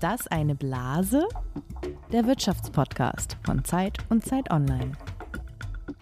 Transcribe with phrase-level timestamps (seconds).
[0.00, 1.28] Ist das eine Blase?
[2.10, 4.92] Der Wirtschaftspodcast von Zeit und Zeit Online.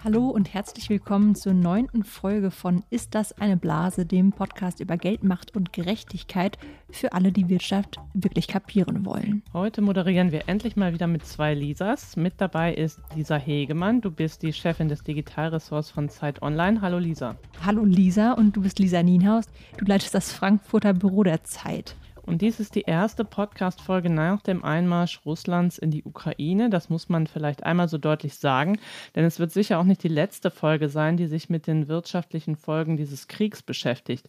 [0.04, 4.96] Hallo und herzlich willkommen zur neunten Folge von Ist das eine Blase, dem Podcast über
[4.96, 6.58] Geld, Macht und Gerechtigkeit
[6.90, 9.42] für alle, die Wirtschaft wirklich kapieren wollen.
[9.52, 12.16] Heute moderieren wir endlich mal wieder mit zwei Lisas.
[12.16, 14.00] Mit dabei ist Lisa Hegemann.
[14.00, 16.80] Du bist die Chefin des Digitalressorts von Zeit Online.
[16.82, 17.34] Hallo Lisa.
[17.66, 19.46] Hallo Lisa und du bist Lisa Nienhaus.
[19.76, 21.96] Du leitest das Frankfurter Büro der Zeit.
[22.28, 26.68] Und dies ist die erste Podcast-Folge nach dem Einmarsch Russlands in die Ukraine.
[26.68, 28.78] Das muss man vielleicht einmal so deutlich sagen,
[29.14, 32.56] denn es wird sicher auch nicht die letzte Folge sein, die sich mit den wirtschaftlichen
[32.56, 34.28] Folgen dieses Kriegs beschäftigt.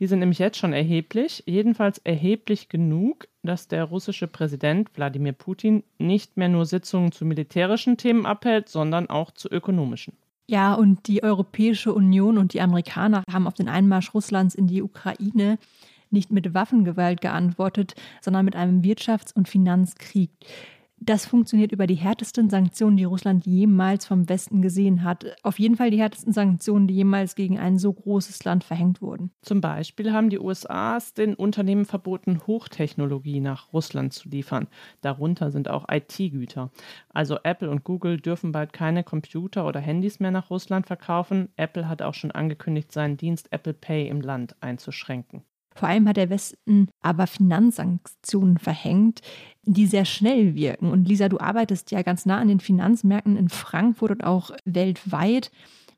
[0.00, 5.82] Die sind nämlich jetzt schon erheblich, jedenfalls erheblich genug, dass der russische Präsident Wladimir Putin
[5.96, 10.12] nicht mehr nur Sitzungen zu militärischen Themen abhält, sondern auch zu ökonomischen.
[10.46, 14.82] Ja, und die Europäische Union und die Amerikaner haben auf den Einmarsch Russlands in die
[14.82, 15.58] Ukraine
[16.12, 20.30] nicht mit Waffengewalt geantwortet, sondern mit einem Wirtschafts- und Finanzkrieg.
[21.02, 25.24] Das funktioniert über die härtesten Sanktionen, die Russland jemals vom Westen gesehen hat.
[25.42, 29.30] Auf jeden Fall die härtesten Sanktionen, die jemals gegen ein so großes Land verhängt wurden.
[29.40, 34.68] Zum Beispiel haben die USA es den Unternehmen verboten, Hochtechnologie nach Russland zu liefern.
[35.00, 36.70] Darunter sind auch IT-Güter.
[37.08, 41.48] Also Apple und Google dürfen bald keine Computer oder Handys mehr nach Russland verkaufen.
[41.56, 45.44] Apple hat auch schon angekündigt, seinen Dienst Apple Pay im Land einzuschränken.
[45.74, 49.20] Vor allem hat der Westen aber Finanzsanktionen verhängt,
[49.62, 50.90] die sehr schnell wirken.
[50.90, 55.50] Und Lisa, du arbeitest ja ganz nah an den Finanzmärkten in Frankfurt und auch weltweit.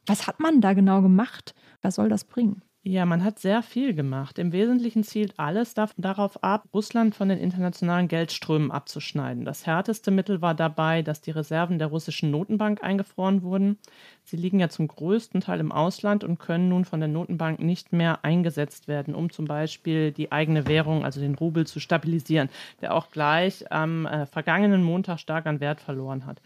[0.06, 1.54] Was hat man da genau gemacht?
[1.80, 2.62] Was soll das bringen?
[2.84, 4.40] Ja, man hat sehr viel gemacht.
[4.40, 9.44] Im Wesentlichen zielt alles darauf ab, Russland von den internationalen Geldströmen abzuschneiden.
[9.44, 13.78] Das härteste Mittel war dabei, dass die Reserven der russischen Notenbank eingefroren wurden.
[14.24, 17.92] Sie liegen ja zum größten Teil im Ausland und können nun von der Notenbank nicht
[17.92, 22.48] mehr eingesetzt werden, um zum Beispiel die eigene Währung, also den Rubel, zu stabilisieren,
[22.80, 26.42] der auch gleich am äh, vergangenen Montag stark an Wert verloren hat.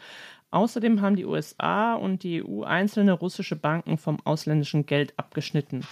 [0.50, 5.82] Außerdem haben die USA und die EU einzelne russische Banken vom ausländischen Geld abgeschnitten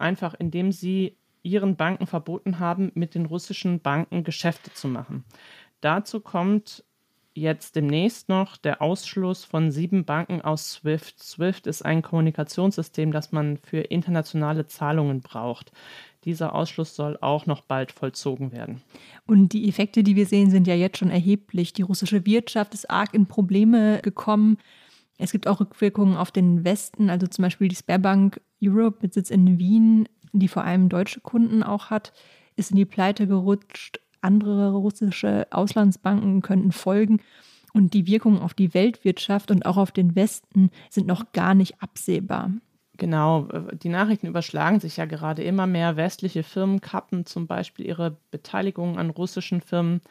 [0.00, 5.24] einfach indem sie ihren Banken verboten haben, mit den russischen Banken Geschäfte zu machen.
[5.80, 6.84] Dazu kommt
[7.34, 11.22] jetzt demnächst noch der Ausschluss von sieben Banken aus SWIFT.
[11.22, 15.72] SWIFT ist ein Kommunikationssystem, das man für internationale Zahlungen braucht.
[16.24, 18.82] Dieser Ausschluss soll auch noch bald vollzogen werden.
[19.26, 21.72] Und die Effekte, die wir sehen, sind ja jetzt schon erheblich.
[21.72, 24.58] Die russische Wirtschaft ist arg in Probleme gekommen.
[25.20, 29.30] Es gibt auch Rückwirkungen auf den Westen, also zum Beispiel die Sperrbank Europe mit Sitz
[29.30, 32.12] in Wien, die vor allem deutsche Kunden auch hat,
[32.56, 34.00] ist in die Pleite gerutscht.
[34.22, 37.20] Andere russische Auslandsbanken könnten folgen.
[37.72, 41.80] Und die Wirkungen auf die Weltwirtschaft und auch auf den Westen sind noch gar nicht
[41.82, 42.50] absehbar.
[42.96, 45.96] Genau, die Nachrichten überschlagen sich ja gerade immer mehr.
[45.96, 50.02] Westliche Firmen kappen zum Beispiel ihre Beteiligung an russischen Firmen.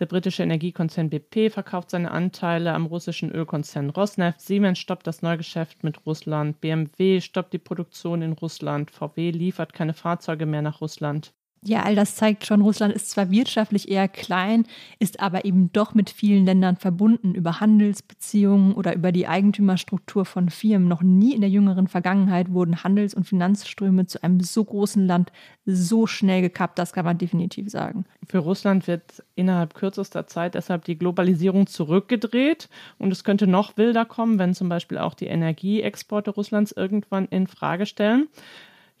[0.00, 4.40] Der britische Energiekonzern BP verkauft seine Anteile am russischen Ölkonzern Rosneft.
[4.40, 6.58] Siemens stoppt das Neugeschäft mit Russland.
[6.62, 8.90] BMW stoppt die Produktion in Russland.
[8.90, 11.34] VW liefert keine Fahrzeuge mehr nach Russland.
[11.62, 14.64] Ja, all das zeigt schon, Russland ist zwar wirtschaftlich eher klein,
[14.98, 20.48] ist aber eben doch mit vielen Ländern verbunden über Handelsbeziehungen oder über die Eigentümerstruktur von
[20.48, 20.88] Firmen.
[20.88, 25.32] Noch nie in der jüngeren Vergangenheit wurden Handels- und Finanzströme zu einem so großen Land
[25.66, 28.06] so schnell gekappt, das kann man definitiv sagen.
[28.26, 34.06] Für Russland wird innerhalb kürzester Zeit deshalb die Globalisierung zurückgedreht und es könnte noch wilder
[34.06, 38.28] kommen, wenn zum Beispiel auch die Energieexporte Russlands irgendwann in Frage stellen.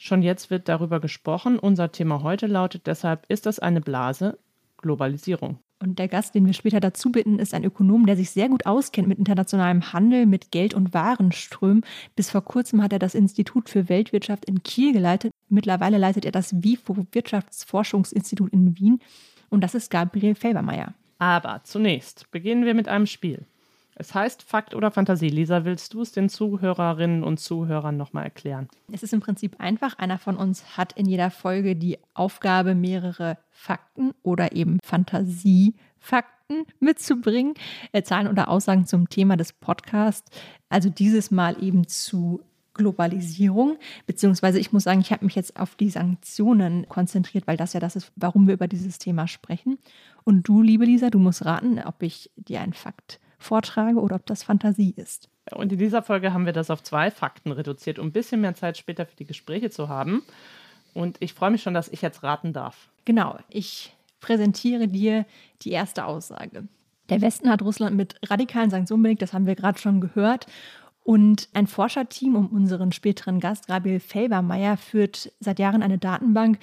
[0.02, 1.58] Schon jetzt wird darüber gesprochen.
[1.58, 4.38] Unser Thema heute lautet deshalb, ist das eine Blase?
[4.78, 5.58] Globalisierung.
[5.78, 8.64] Und der Gast, den wir später dazu bitten, ist ein Ökonom, der sich sehr gut
[8.64, 11.84] auskennt mit internationalem Handel, mit Geld- und Warenströmen.
[12.16, 15.32] Bis vor kurzem hat er das Institut für Weltwirtschaft in Kiel geleitet.
[15.50, 19.00] Mittlerweile leitet er das WIFO Wirtschaftsforschungsinstitut in Wien.
[19.50, 20.94] Und das ist Gabriel Felbermeier.
[21.18, 23.44] Aber zunächst beginnen wir mit einem Spiel.
[24.00, 25.28] Es heißt Fakt oder Fantasie.
[25.28, 28.66] Lisa, willst du es den Zuhörerinnen und Zuhörern nochmal erklären?
[28.90, 29.98] Es ist im Prinzip einfach.
[29.98, 37.52] Einer von uns hat in jeder Folge die Aufgabe, mehrere Fakten oder eben Fantasiefakten mitzubringen,
[37.92, 40.30] äh, Zahlen oder Aussagen zum Thema des Podcasts.
[40.70, 42.40] Also dieses Mal eben zu
[42.72, 43.76] Globalisierung,
[44.06, 47.80] beziehungsweise ich muss sagen, ich habe mich jetzt auf die Sanktionen konzentriert, weil das ja
[47.80, 49.76] das ist, warum wir über dieses Thema sprechen.
[50.24, 54.26] Und du, liebe Lisa, du musst raten, ob ich dir einen Fakt vortrage oder ob
[54.26, 55.28] das Fantasie ist.
[55.50, 58.54] Und in dieser Folge haben wir das auf zwei Fakten reduziert, um ein bisschen mehr
[58.54, 60.22] Zeit später für die Gespräche zu haben.
[60.94, 62.90] Und ich freue mich schon, dass ich jetzt raten darf.
[63.04, 65.24] Genau, ich präsentiere dir
[65.62, 66.68] die erste Aussage.
[67.08, 70.46] Der Westen hat Russland mit radikalen Sanktionen belegt, das haben wir gerade schon gehört.
[71.02, 76.58] Und ein Forscherteam um unseren späteren Gast Gabriel Felbermeier führt seit Jahren eine Datenbank,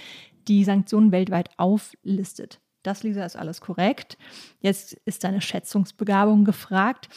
[0.47, 2.59] die Sanktionen weltweit auflistet.
[2.88, 4.18] Das, Lisa, ist alles korrekt.
[4.62, 7.10] Jetzt ist deine Schätzungsbegabung gefragt.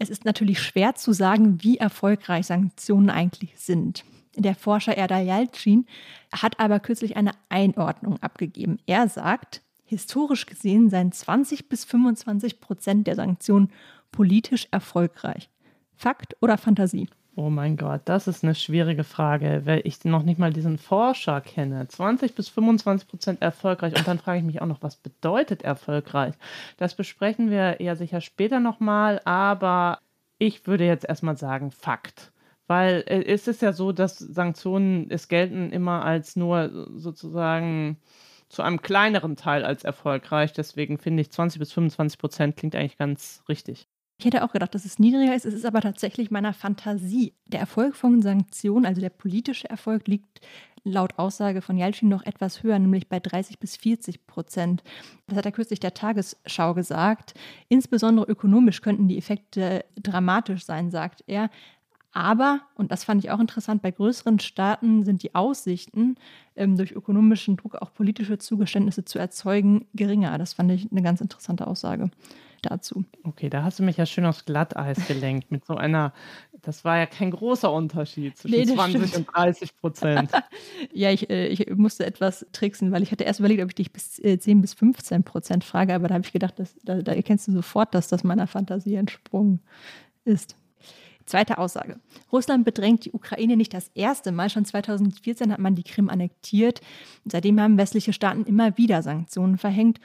[0.00, 4.04] Es ist natürlich schwer zu sagen, wie erfolgreich Sanktionen eigentlich sind.
[4.34, 5.86] Der Forscher Erdal Yalcin
[6.32, 8.78] hat aber kürzlich eine Einordnung abgegeben.
[8.86, 13.70] Er sagt, historisch gesehen seien 20 bis 25 Prozent der Sanktionen
[14.10, 15.48] politisch erfolgreich.
[15.94, 17.08] Fakt oder Fantasie?
[17.34, 21.40] Oh mein Gott, das ist eine schwierige Frage, weil ich noch nicht mal diesen Forscher
[21.40, 21.88] kenne.
[21.88, 23.96] 20 bis 25 Prozent erfolgreich.
[23.96, 26.34] Und dann frage ich mich auch noch, was bedeutet erfolgreich?
[26.76, 29.98] Das besprechen wir ja sicher später nochmal, aber
[30.38, 32.32] ich würde jetzt erstmal sagen, Fakt.
[32.66, 37.98] Weil äh, es ist ja so, dass Sanktionen, es gelten immer als nur sozusagen
[38.50, 40.52] zu einem kleineren Teil als erfolgreich.
[40.52, 43.88] Deswegen finde ich 20 bis 25 Prozent klingt eigentlich ganz richtig.
[44.22, 45.46] Ich hätte auch gedacht, dass es niedriger ist.
[45.46, 47.32] Es ist aber tatsächlich meiner Fantasie.
[47.46, 50.40] Der Erfolg von Sanktionen, also der politische Erfolg, liegt
[50.84, 54.84] laut Aussage von Yalcin noch etwas höher, nämlich bei 30 bis 40 Prozent.
[55.26, 57.34] Das hat er kürzlich der Tagesschau gesagt.
[57.68, 61.50] Insbesondere ökonomisch könnten die Effekte dramatisch sein, sagt er.
[62.12, 66.14] Aber, und das fand ich auch interessant, bei größeren Staaten sind die Aussichten,
[66.54, 70.38] ähm, durch ökonomischen Druck auch politische Zugeständnisse zu erzeugen, geringer.
[70.38, 72.08] Das fand ich eine ganz interessante Aussage
[72.62, 73.04] dazu.
[73.24, 76.12] Okay, da hast du mich ja schön aufs Glatteis gelenkt mit so einer,
[76.62, 79.16] das war ja kein großer Unterschied zwischen nee, 20 stimmt.
[79.16, 80.30] und 30 Prozent.
[80.92, 83.92] ja, ich, äh, ich musste etwas tricksen, weil ich hatte erst überlegt, ob ich dich
[83.92, 87.12] bis äh, 10 bis 15 Prozent frage, aber da habe ich gedacht, dass, da, da
[87.12, 89.60] erkennst du sofort, dass das meiner Fantasie entsprungen
[90.24, 90.56] ist.
[91.26, 92.00] Zweite Aussage.
[92.32, 94.50] Russland bedrängt die Ukraine nicht das erste Mal.
[94.50, 96.80] Schon 2014 hat man die Krim annektiert.
[97.24, 100.00] Seitdem haben westliche Staaten immer wieder Sanktionen verhängt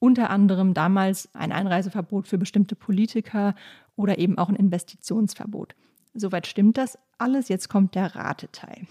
[0.00, 3.54] unter anderem damals ein Einreiseverbot für bestimmte Politiker
[3.94, 5.76] oder eben auch ein Investitionsverbot.
[6.14, 7.48] Soweit stimmt das alles.
[7.48, 8.88] Jetzt kommt der Rateteil.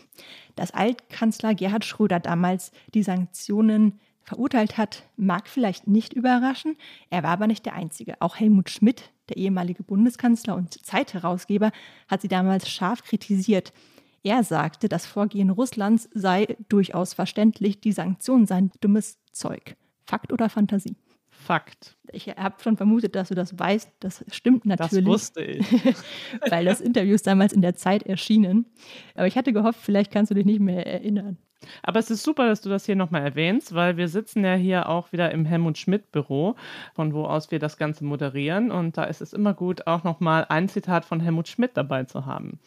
[0.56, 6.78] Dass Altkanzler Gerhard Schröder damals die Sanktionen verurteilt hat, mag vielleicht nicht überraschen.
[7.10, 8.22] Er war aber nicht der Einzige.
[8.22, 11.72] Auch Helmut Schmidt, der ehemalige Bundeskanzler und Zeitherausgeber,
[12.08, 13.74] hat sie damals scharf kritisiert.
[14.22, 19.76] Er sagte, das Vorgehen Russlands sei durchaus verständlich, die Sanktionen seien dummes Zeug.
[20.10, 20.96] Fakt oder Fantasie?
[21.30, 21.96] Fakt.
[22.12, 23.92] Ich habe schon vermutet, dass du das weißt.
[24.00, 25.06] Das stimmt natürlich.
[25.06, 25.66] Das wusste ich.
[26.50, 28.66] weil das Interview ist damals in der Zeit erschienen.
[29.14, 31.38] Aber ich hatte gehofft, vielleicht kannst du dich nicht mehr erinnern.
[31.84, 34.90] Aber es ist super, dass du das hier nochmal erwähnst, weil wir sitzen ja hier
[34.90, 36.56] auch wieder im Helmut Schmidt Büro,
[36.96, 38.72] von wo aus wir das Ganze moderieren.
[38.72, 42.26] Und da ist es immer gut, auch nochmal ein Zitat von Helmut Schmidt dabei zu
[42.26, 42.60] haben.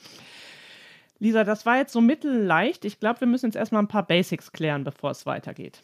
[1.18, 2.84] Lisa, das war jetzt so mittelleicht.
[2.84, 5.80] Ich glaube, wir müssen jetzt erstmal ein paar Basics klären, bevor es weitergeht.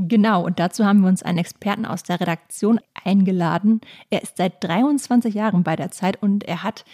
[0.00, 3.80] Genau, und dazu haben wir uns einen Experten aus der Redaktion eingeladen.
[4.10, 6.84] Er ist seit 23 Jahren bei der Zeit und er hat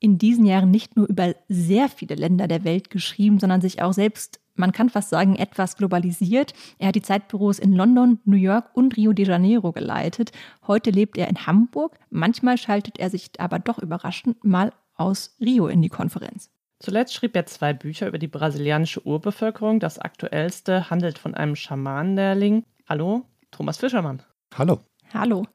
[0.00, 3.92] in diesen Jahren nicht nur über sehr viele Länder der Welt geschrieben, sondern sich auch
[3.92, 6.52] selbst, man kann fast sagen, etwas globalisiert.
[6.80, 10.32] Er hat die Zeitbüros in London, New York und Rio de Janeiro geleitet.
[10.66, 11.96] Heute lebt er in Hamburg.
[12.10, 16.50] Manchmal schaltet er sich aber doch überraschend mal aus Rio in die Konferenz.
[16.82, 19.78] Zuletzt schrieb er zwei Bücher über die brasilianische Urbevölkerung.
[19.78, 22.64] Das aktuellste handelt von einem Schamanenlehrling.
[22.88, 24.20] Hallo, Thomas Fischermann.
[24.58, 24.80] Hallo.
[25.14, 25.46] Hallo.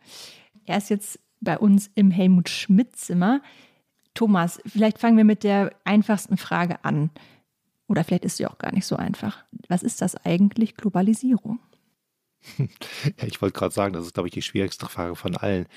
[0.65, 3.41] Er ist jetzt bei uns im Helmut Schmidt-Zimmer.
[4.13, 7.09] Thomas, vielleicht fangen wir mit der einfachsten Frage an.
[7.89, 9.43] Oder vielleicht ist sie auch gar nicht so einfach.
[9.67, 11.59] Was ist das eigentlich, Globalisierung?
[12.57, 15.67] Ja, ich wollte gerade sagen, das ist, glaube ich, die schwierigste Frage von allen.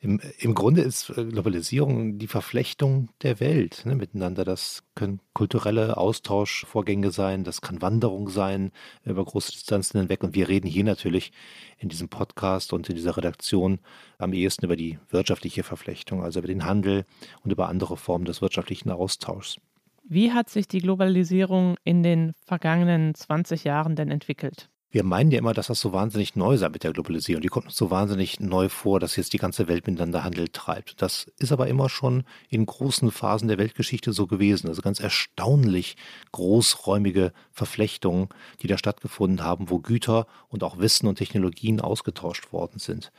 [0.00, 4.44] Im, Im, Grunde ist äh, Globalisierung die Verflechtung der Welt ne, miteinander.
[4.44, 8.72] Das können kulturelle Austauschvorgänge sein, das kann Wanderung sein
[9.04, 10.22] über große Distanzen hinweg.
[10.22, 11.32] Und wir reden hier natürlich
[11.78, 13.80] in diesem Podcast und in dieser Redaktion
[14.18, 17.04] am ehesten über die wirtschaftliche Verflechtung, also über den Handel
[17.42, 19.58] und über andere Formen des wirtschaftlichen Austauschs.
[20.04, 24.70] Wie hat sich die Globalisierung in den vergangenen 20 Jahren denn entwickelt?
[24.90, 27.42] Wir meinen ja immer, dass das so wahnsinnig neu sei mit der Globalisierung.
[27.42, 31.02] Die kommt uns so wahnsinnig neu vor, dass jetzt die ganze Welt miteinander Handel treibt.
[31.02, 34.66] Das ist aber immer schon in großen Phasen der Weltgeschichte so gewesen.
[34.66, 35.96] Also ganz erstaunlich
[36.32, 38.30] großräumige Verflechtungen,
[38.62, 43.12] die da stattgefunden haben, wo Güter und auch Wissen und Technologien ausgetauscht worden sind.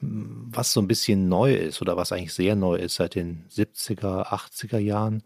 [0.00, 4.28] Was so ein bisschen neu ist oder was eigentlich sehr neu ist seit den 70er,
[4.28, 5.24] 80er Jahren,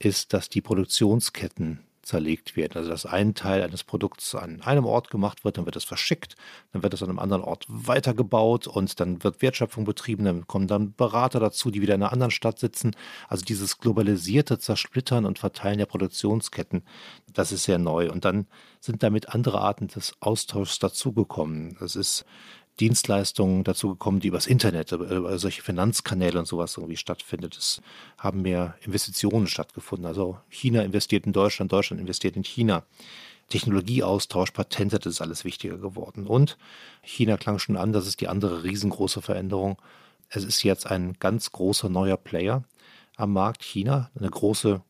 [0.00, 2.76] ist, dass die Produktionsketten zerlegt werden.
[2.76, 6.34] Also dass ein Teil eines Produkts an einem Ort gemacht wird, dann wird es verschickt,
[6.72, 10.66] dann wird es an einem anderen Ort weitergebaut und dann wird Wertschöpfung betrieben, dann kommen
[10.66, 12.96] dann Berater dazu, die wieder in einer anderen Stadt sitzen.
[13.28, 16.82] Also dieses globalisierte Zersplittern und Verteilen der Produktionsketten,
[17.32, 18.10] das ist sehr neu.
[18.10, 18.48] Und dann
[18.80, 21.76] sind damit andere Arten des Austauschs dazugekommen.
[21.80, 22.24] Es ist
[22.80, 27.56] Dienstleistungen dazu gekommen, die übers Internet, über solche Finanzkanäle und sowas irgendwie stattfindet.
[27.56, 27.82] Es
[28.18, 30.06] haben mehr Investitionen stattgefunden.
[30.06, 32.84] Also China investiert in Deutschland, Deutschland investiert in China.
[33.50, 36.26] Technologieaustausch, Patente, das ist alles wichtiger geworden.
[36.26, 36.56] Und
[37.02, 39.76] China klang schon an, das ist die andere riesengroße Veränderung.
[40.28, 42.62] Es ist jetzt ein ganz großer neuer Player
[43.16, 44.82] am Markt China, eine große,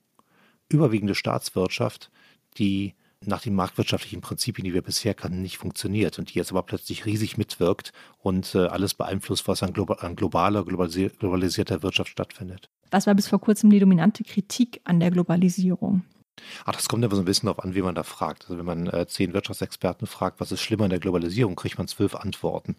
[0.68, 2.10] überwiegende Staatswirtschaft,
[2.58, 2.94] die
[3.26, 7.04] nach den marktwirtschaftlichen Prinzipien, die wir bisher kannten, nicht funktioniert und die jetzt aber plötzlich
[7.04, 12.70] riesig mitwirkt und äh, alles beeinflusst, was an, global, an globaler, globalisi globalisierter Wirtschaft stattfindet.
[12.90, 16.02] Was war bis vor kurzem die dominante Kritik an der Globalisierung?
[16.64, 18.44] Ach, das kommt aber so ein bisschen darauf an, wie man da fragt.
[18.44, 21.88] Also wenn man äh, zehn Wirtschaftsexperten fragt, was ist schlimmer in der Globalisierung, kriegt man
[21.88, 22.76] zwölf Antworten.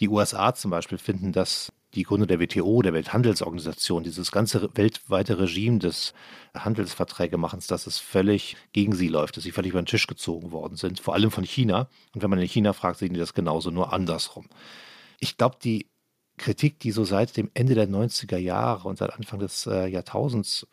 [0.00, 5.38] Die USA zum Beispiel finden, dass die Gründer der WTO, der Welthandelsorganisation, dieses ganze weltweite
[5.38, 6.12] Regime des
[6.54, 10.76] Handelsverträgemachens, dass es völlig gegen sie läuft, dass sie völlig über den Tisch gezogen worden
[10.76, 11.88] sind, vor allem von China.
[12.14, 14.48] Und wenn man in China fragt, sehen die das genauso, nur andersrum.
[15.18, 15.88] Ich glaube, die
[16.36, 20.66] Kritik, die so seit dem Ende der 90er Jahre und seit Anfang des äh, Jahrtausends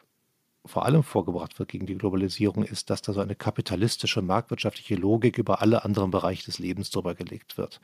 [0.66, 5.38] vor allem vorgebracht wird gegen die Globalisierung, ist, dass da so eine kapitalistische, marktwirtschaftliche Logik
[5.38, 7.80] über alle anderen Bereiche des Lebens drüber gelegt wird.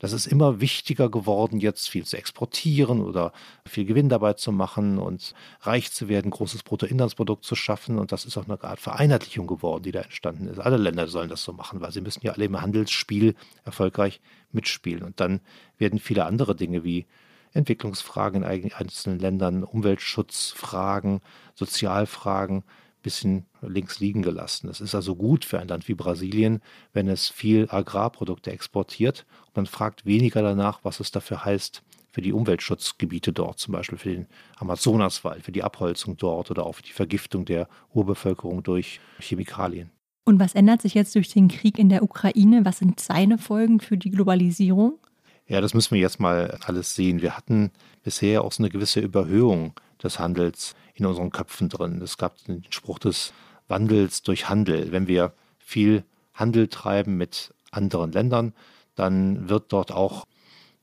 [0.00, 3.32] Das ist immer wichtiger geworden, jetzt viel zu exportieren oder
[3.64, 7.98] viel Gewinn dabei zu machen und reich zu werden, großes Bruttoinlandsprodukt zu schaffen.
[7.98, 10.58] Und das ist auch eine Art Vereinheitlichung geworden, die da entstanden ist.
[10.58, 14.20] Alle Länder sollen das so machen, weil sie müssen ja alle im Handelsspiel erfolgreich
[14.52, 15.04] mitspielen.
[15.04, 15.40] Und dann
[15.78, 17.06] werden viele andere Dinge wie
[17.54, 21.20] Entwicklungsfragen in einzelnen Ländern, Umweltschutzfragen,
[21.54, 24.68] Sozialfragen ein bisschen links liegen gelassen.
[24.68, 26.60] Es ist also gut für ein Land wie Brasilien,
[26.92, 32.22] wenn es viel Agrarprodukte exportiert und man fragt weniger danach, was es dafür heißt für
[32.22, 36.82] die Umweltschutzgebiete dort, zum Beispiel für den Amazonaswald, für die Abholzung dort oder auch für
[36.82, 39.90] die Vergiftung der Urbevölkerung durch Chemikalien.
[40.24, 42.64] Und was ändert sich jetzt durch den Krieg in der Ukraine?
[42.64, 44.98] Was sind seine Folgen für die Globalisierung?
[45.46, 47.20] Ja, das müssen wir jetzt mal alles sehen.
[47.20, 47.70] Wir hatten
[48.02, 52.00] bisher auch so eine gewisse Überhöhung des Handels in unseren Köpfen drin.
[52.00, 53.32] Es gab den Spruch des
[53.68, 54.92] Wandels durch Handel.
[54.92, 58.54] Wenn wir viel Handel treiben mit anderen Ländern,
[58.94, 60.26] dann wird dort auch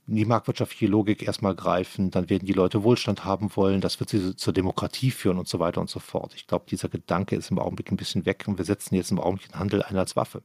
[0.07, 4.35] die marktwirtschaftliche Logik erstmal greifen, dann werden die Leute Wohlstand haben wollen, das wird sie
[4.35, 6.33] zur Demokratie führen und so weiter und so fort.
[6.35, 9.19] Ich glaube, dieser Gedanke ist im Augenblick ein bisschen weg und wir setzen jetzt im
[9.19, 10.43] Augenblick den Handel ein als Waffe.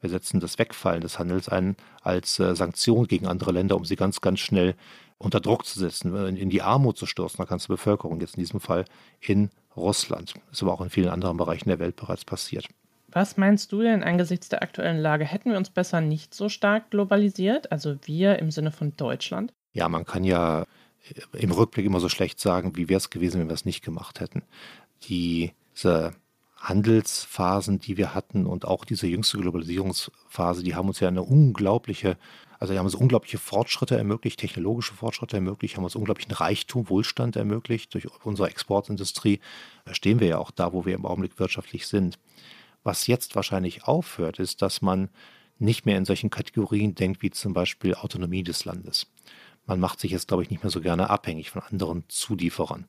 [0.00, 3.96] Wir setzen das Wegfallen des Handels ein als äh, Sanktion gegen andere Länder, um sie
[3.96, 4.74] ganz, ganz schnell
[5.18, 8.42] unter Druck zu setzen, äh, in die Armut zu stürzen, eine ganze Bevölkerung, jetzt in
[8.42, 8.84] diesem Fall
[9.20, 10.34] in Russland.
[10.48, 12.68] Das ist aber auch in vielen anderen Bereichen der Welt bereits passiert.
[13.08, 15.24] Was meinst du denn angesichts der aktuellen Lage?
[15.24, 17.72] Hätten wir uns besser nicht so stark globalisiert?
[17.72, 19.52] Also wir im Sinne von Deutschland?
[19.72, 23.40] Ja, man kann ja äh, im Rückblick immer so schlecht sagen, wie wäre es gewesen,
[23.40, 24.42] wenn wir es nicht gemacht hätten.
[25.04, 26.12] Diese
[26.68, 32.16] Handelsphasen, die wir hatten und auch diese jüngste Globalisierungsphase, die haben uns ja eine unglaubliche,
[32.58, 37.36] also die haben uns unglaubliche Fortschritte ermöglicht, technologische Fortschritte ermöglicht, haben uns unglaublichen Reichtum, Wohlstand
[37.36, 37.94] ermöglicht.
[37.94, 39.40] Durch unsere Exportindustrie
[39.86, 42.18] da stehen wir ja auch da, wo wir im Augenblick wirtschaftlich sind.
[42.82, 45.08] Was jetzt wahrscheinlich aufhört, ist, dass man
[45.58, 49.06] nicht mehr in solchen Kategorien denkt, wie zum Beispiel Autonomie des Landes.
[49.66, 52.86] Man macht sich jetzt, glaube ich, nicht mehr so gerne abhängig von anderen Zulieferern.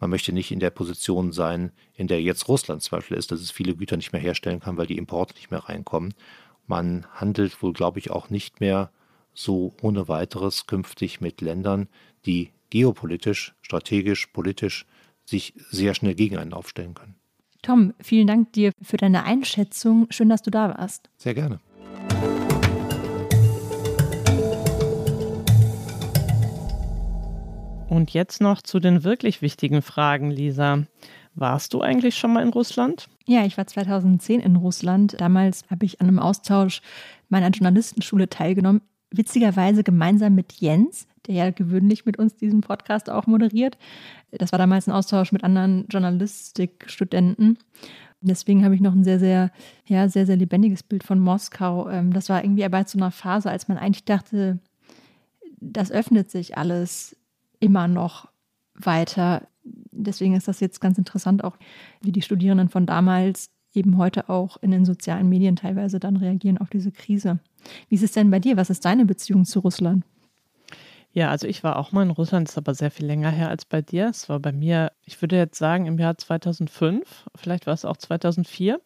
[0.00, 3.40] Man möchte nicht in der Position sein, in der jetzt Russland zum Beispiel ist, dass
[3.40, 6.14] es viele Güter nicht mehr herstellen kann, weil die Importe nicht mehr reinkommen.
[6.66, 8.90] Man handelt wohl, glaube ich, auch nicht mehr
[9.34, 11.88] so ohne weiteres künftig mit Ländern,
[12.26, 14.86] die geopolitisch, strategisch, politisch
[15.24, 17.14] sich sehr schnell gegen einen aufstellen können.
[17.62, 20.06] Tom, vielen Dank dir für deine Einschätzung.
[20.10, 21.10] Schön, dass du da warst.
[21.18, 21.60] Sehr gerne.
[27.90, 30.84] Und jetzt noch zu den wirklich wichtigen Fragen, Lisa.
[31.34, 33.08] Warst du eigentlich schon mal in Russland?
[33.26, 35.20] Ja, ich war 2010 in Russland.
[35.20, 36.82] Damals habe ich an einem Austausch
[37.30, 38.80] meiner Journalistenschule teilgenommen.
[39.10, 43.76] Witzigerweise gemeinsam mit Jens, der ja gewöhnlich mit uns diesen Podcast auch moderiert.
[44.30, 47.58] Das war damals ein Austausch mit anderen Journalistikstudenten.
[48.20, 49.50] Deswegen habe ich noch ein sehr, sehr,
[49.84, 51.88] ja, sehr, sehr lebendiges Bild von Moskau.
[51.90, 54.60] Ähm, das war irgendwie aber zu einer Phase, als man eigentlich dachte,
[55.60, 57.16] das öffnet sich alles
[57.60, 58.28] immer noch
[58.74, 59.46] weiter.
[59.62, 61.56] Deswegen ist das jetzt ganz interessant, auch
[62.00, 66.58] wie die Studierenden von damals eben heute auch in den sozialen Medien teilweise dann reagieren
[66.58, 67.38] auf diese Krise.
[67.88, 68.56] Wie ist es denn bei dir?
[68.56, 70.04] Was ist deine Beziehung zu Russland?
[71.12, 73.64] Ja, also ich war auch mal in Russland, ist aber sehr viel länger her als
[73.64, 74.08] bei dir.
[74.08, 77.96] Es war bei mir, ich würde jetzt sagen, im Jahr 2005, vielleicht war es auch
[77.96, 78.80] 2004.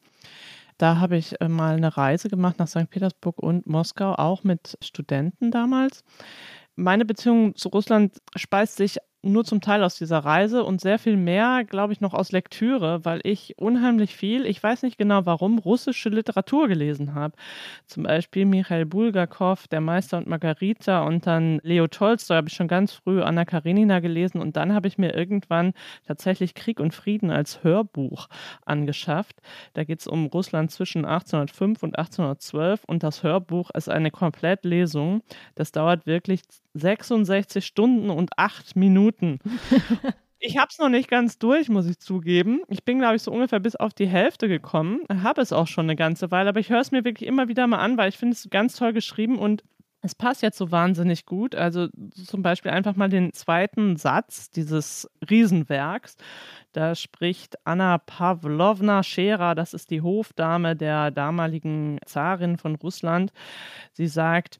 [0.78, 2.90] Da habe ich äh, mal eine Reise gemacht nach St.
[2.90, 6.02] Petersburg und Moskau, auch mit Studenten damals
[6.76, 11.16] meine Beziehung zu Russland speist sich nur zum Teil aus dieser Reise und sehr viel
[11.16, 15.58] mehr, glaube ich, noch aus Lektüre, weil ich unheimlich viel, ich weiß nicht genau warum,
[15.58, 17.34] russische Literatur gelesen habe.
[17.86, 22.68] Zum Beispiel Michael Bulgakov, Der Meister und Margarita und dann Leo Tolstoy habe ich schon
[22.68, 25.72] ganz früh Anna Karenina gelesen und dann habe ich mir irgendwann
[26.06, 28.28] tatsächlich Krieg und Frieden als Hörbuch
[28.64, 29.40] angeschafft.
[29.72, 35.22] Da geht es um Russland zwischen 1805 und 1812 und das Hörbuch ist eine Komplettlesung.
[35.54, 36.42] Das dauert wirklich
[36.74, 39.13] 66 Stunden und 8 Minuten.
[40.46, 42.60] Ich habe es noch nicht ganz durch, muss ich zugeben.
[42.68, 45.00] Ich bin, glaube ich, so ungefähr bis auf die Hälfte gekommen.
[45.22, 47.66] Habe es auch schon eine ganze Weile, aber ich höre es mir wirklich immer wieder
[47.66, 49.64] mal an, weil ich finde es ganz toll geschrieben und
[50.02, 51.54] es passt jetzt so wahnsinnig gut.
[51.54, 56.16] Also zum Beispiel einfach mal den zweiten Satz dieses Riesenwerks.
[56.72, 63.32] Da spricht Anna Pavlovna Scherer, das ist die Hofdame der damaligen Zarin von Russland.
[63.92, 64.58] Sie sagt,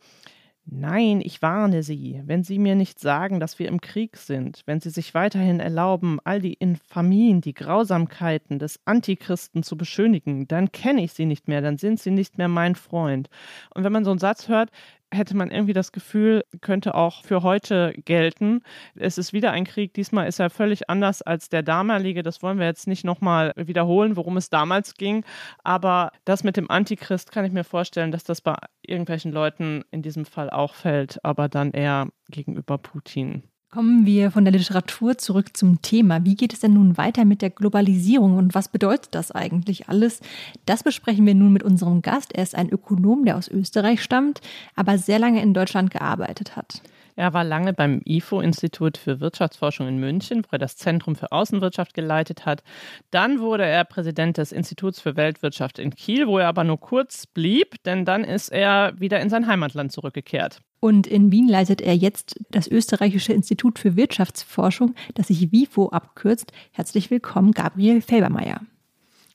[0.66, 4.80] Nein, ich warne Sie, wenn Sie mir nicht sagen, dass wir im Krieg sind, wenn
[4.80, 11.04] Sie sich weiterhin erlauben, all die Infamien, die Grausamkeiten des Antichristen zu beschönigen, dann kenne
[11.04, 13.28] ich Sie nicht mehr, dann sind Sie nicht mehr mein Freund.
[13.75, 14.71] Und wenn man so einen Satz hört,
[15.14, 18.62] hätte man irgendwie das Gefühl, könnte auch für heute gelten.
[18.94, 19.94] Es ist wieder ein Krieg.
[19.94, 22.23] Diesmal ist er völlig anders als der damalige.
[22.23, 25.25] Das wollen wir jetzt nicht nochmal wiederholen, worum es damals ging.
[25.62, 30.02] Aber das mit dem Antichrist kann ich mir vorstellen, dass das bei irgendwelchen Leuten in
[30.02, 33.42] diesem Fall auch fällt, aber dann eher gegenüber Putin.
[33.75, 36.25] Kommen wir von der Literatur zurück zum Thema.
[36.25, 40.21] Wie geht es denn nun weiter mit der Globalisierung und was bedeutet das eigentlich alles?
[40.64, 42.33] Das besprechen wir nun mit unserem Gast.
[42.37, 44.40] Er ist ein Ökonom, der aus Österreich stammt,
[44.76, 46.83] aber sehr lange in Deutschland gearbeitet hat.
[47.16, 51.95] Er war lange beim IFO-Institut für Wirtschaftsforschung in München, wo er das Zentrum für Außenwirtschaft
[51.95, 52.62] geleitet hat.
[53.11, 57.26] Dann wurde er Präsident des Instituts für Weltwirtschaft in Kiel, wo er aber nur kurz
[57.26, 60.61] blieb, denn dann ist er wieder in sein Heimatland zurückgekehrt.
[60.84, 66.52] Und in Wien leitet er jetzt das Österreichische Institut für Wirtschaftsforschung, das sich WIFO abkürzt.
[66.72, 68.60] Herzlich willkommen, Gabriel Felbermeier.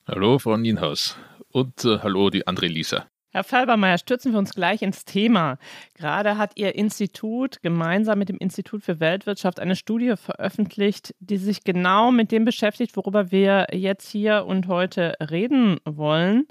[0.06, 1.16] Hallo, Frau Nienhaus.
[1.50, 3.08] Und äh, hallo, die andere Lisa.
[3.32, 5.58] Herr Felbermeier, stürzen wir uns gleich ins Thema.
[5.94, 11.64] Gerade hat Ihr Institut gemeinsam mit dem Institut für Weltwirtschaft eine Studie veröffentlicht, die sich
[11.64, 16.46] genau mit dem beschäftigt, worüber wir jetzt hier und heute reden wollen.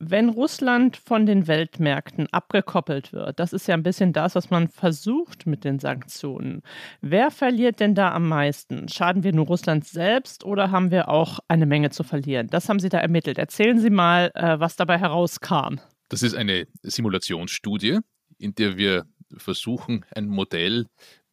[0.00, 4.68] Wenn Russland von den Weltmärkten abgekoppelt wird, das ist ja ein bisschen das, was man
[4.68, 6.62] versucht mit den Sanktionen.
[7.00, 8.88] Wer verliert denn da am meisten?
[8.88, 12.46] Schaden wir nur Russland selbst oder haben wir auch eine Menge zu verlieren?
[12.46, 13.38] Das haben Sie da ermittelt.
[13.38, 15.80] Erzählen Sie mal, äh, was dabei herauskam.
[16.08, 17.98] Das ist eine Simulationsstudie,
[18.38, 19.04] in der wir
[19.36, 20.86] versuchen, ein Modell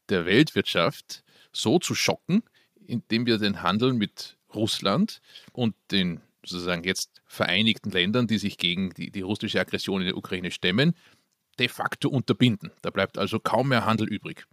[0.09, 2.41] der Weltwirtschaft so zu schocken,
[2.87, 5.21] indem wir den Handel mit Russland
[5.53, 10.17] und den sozusagen jetzt vereinigten Ländern, die sich gegen die, die russische Aggression in der
[10.17, 10.95] Ukraine stemmen,
[11.59, 12.71] de facto unterbinden.
[12.81, 14.45] Da bleibt also kaum mehr Handel übrig.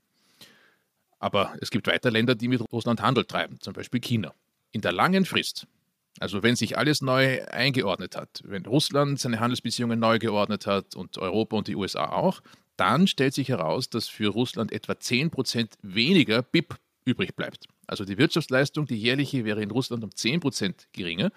[1.19, 4.35] Aber es gibt weiter Länder, die mit Russland Handel treiben, zum Beispiel China.
[4.73, 5.67] In der langen Frist,
[6.19, 11.19] also wenn sich alles neu eingeordnet hat, wenn Russland seine Handelsbeziehungen neu geordnet hat und
[11.19, 12.41] Europa und die USA auch,
[12.77, 17.67] dann stellt sich heraus, dass für Russland etwa 10% weniger BIP übrig bleibt.
[17.87, 21.31] Also die Wirtschaftsleistung, die jährliche, wäre in Russland um 10% geringer.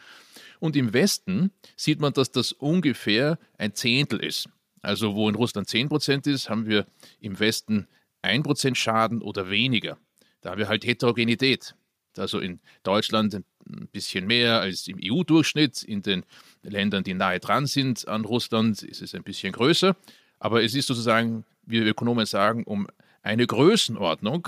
[0.59, 4.49] Und im Westen sieht man, dass das ungefähr ein Zehntel ist.
[4.81, 6.85] Also wo in Russland 10% ist, haben wir
[7.19, 7.87] im Westen
[8.23, 9.97] 1% Schaden oder weniger.
[10.41, 11.75] Da haben wir halt Heterogenität.
[12.17, 15.83] Also in Deutschland ein bisschen mehr als im EU-Durchschnitt.
[15.83, 16.23] In den
[16.61, 19.95] Ländern, die nahe dran sind an Russland, ist es ein bisschen größer.
[20.39, 22.87] Aber es ist sozusagen, wie Ökonomen sagen, um
[23.21, 24.47] eine Größenordnung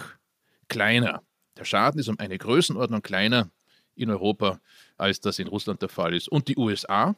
[0.67, 1.24] kleiner.
[1.58, 3.50] Der Schaden ist um eine Größenordnung kleiner
[3.96, 4.62] in Europa,
[4.97, 6.27] als das in Russland der Fall ist.
[6.29, 7.15] Und die USA,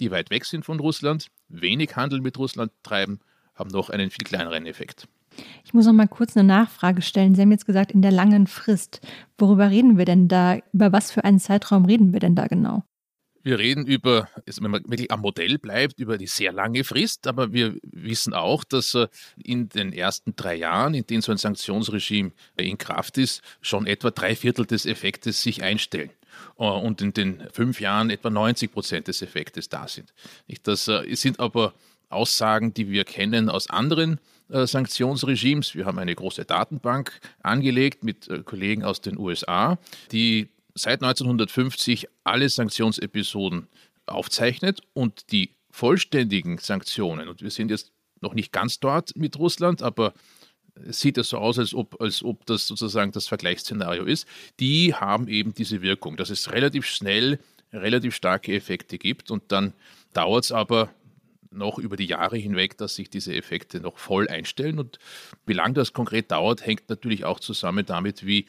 [0.00, 3.20] die weit weg sind von Russland, wenig Handel mit Russland treiben,
[3.54, 5.08] haben noch einen viel kleineren Effekt.
[5.64, 7.34] Ich muss noch mal kurz eine Nachfrage stellen.
[7.34, 9.00] Sie haben jetzt gesagt, in der langen Frist.
[9.38, 10.58] Worüber reden wir denn da?
[10.72, 12.84] Über was für einen Zeitraum reden wir denn da genau?
[13.44, 17.52] Wir reden über, wenn man wirklich am Modell bleibt, über die sehr lange Frist, aber
[17.52, 22.30] wir wissen auch, dass äh, in den ersten drei Jahren, in denen so ein Sanktionsregime
[22.56, 26.10] in Kraft ist, schon etwa drei Viertel des Effektes sich einstellen
[26.54, 30.12] und in den fünf Jahren etwa 90 Prozent des Effektes da sind.
[30.64, 31.74] Das äh, sind aber
[32.08, 35.74] Aussagen, die wir kennen aus anderen Sanktionsregimes.
[35.74, 39.78] Wir haben eine große Datenbank angelegt mit Kollegen aus den USA,
[40.10, 43.68] die seit 1950 alle Sanktionsepisoden
[44.04, 49.82] aufzeichnet und die vollständigen Sanktionen, und wir sind jetzt noch nicht ganz dort mit Russland,
[49.82, 50.12] aber
[50.88, 54.26] sieht ja so aus, als ob, als ob das sozusagen das Vergleichsszenario ist,
[54.58, 57.38] die haben eben diese Wirkung, dass es relativ schnell
[57.72, 59.72] relativ starke Effekte gibt und dann
[60.12, 60.90] dauert es aber
[61.50, 64.78] noch über die Jahre hinweg, dass sich diese Effekte noch voll einstellen.
[64.78, 64.98] Und
[65.46, 68.46] wie lange das konkret dauert, hängt natürlich auch zusammen damit, wie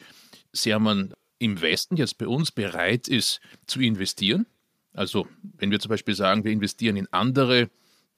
[0.52, 4.46] sehr man im Westen jetzt bei uns bereit ist zu investieren.
[4.94, 7.68] Also wenn wir zum Beispiel sagen, wir investieren in andere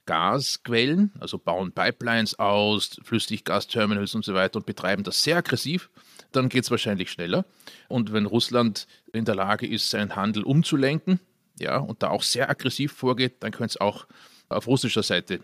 [0.06, 5.90] Gasquellen, also bauen Pipelines aus, Flüssiggasterminals und so weiter und betreiben das sehr aggressiv,
[6.32, 7.44] dann geht es wahrscheinlich schneller.
[7.88, 11.20] Und wenn Russland in der Lage ist, seinen Handel umzulenken,
[11.58, 14.06] ja, und da auch sehr aggressiv vorgeht, dann könnte es auch
[14.48, 15.40] auf russischer Seite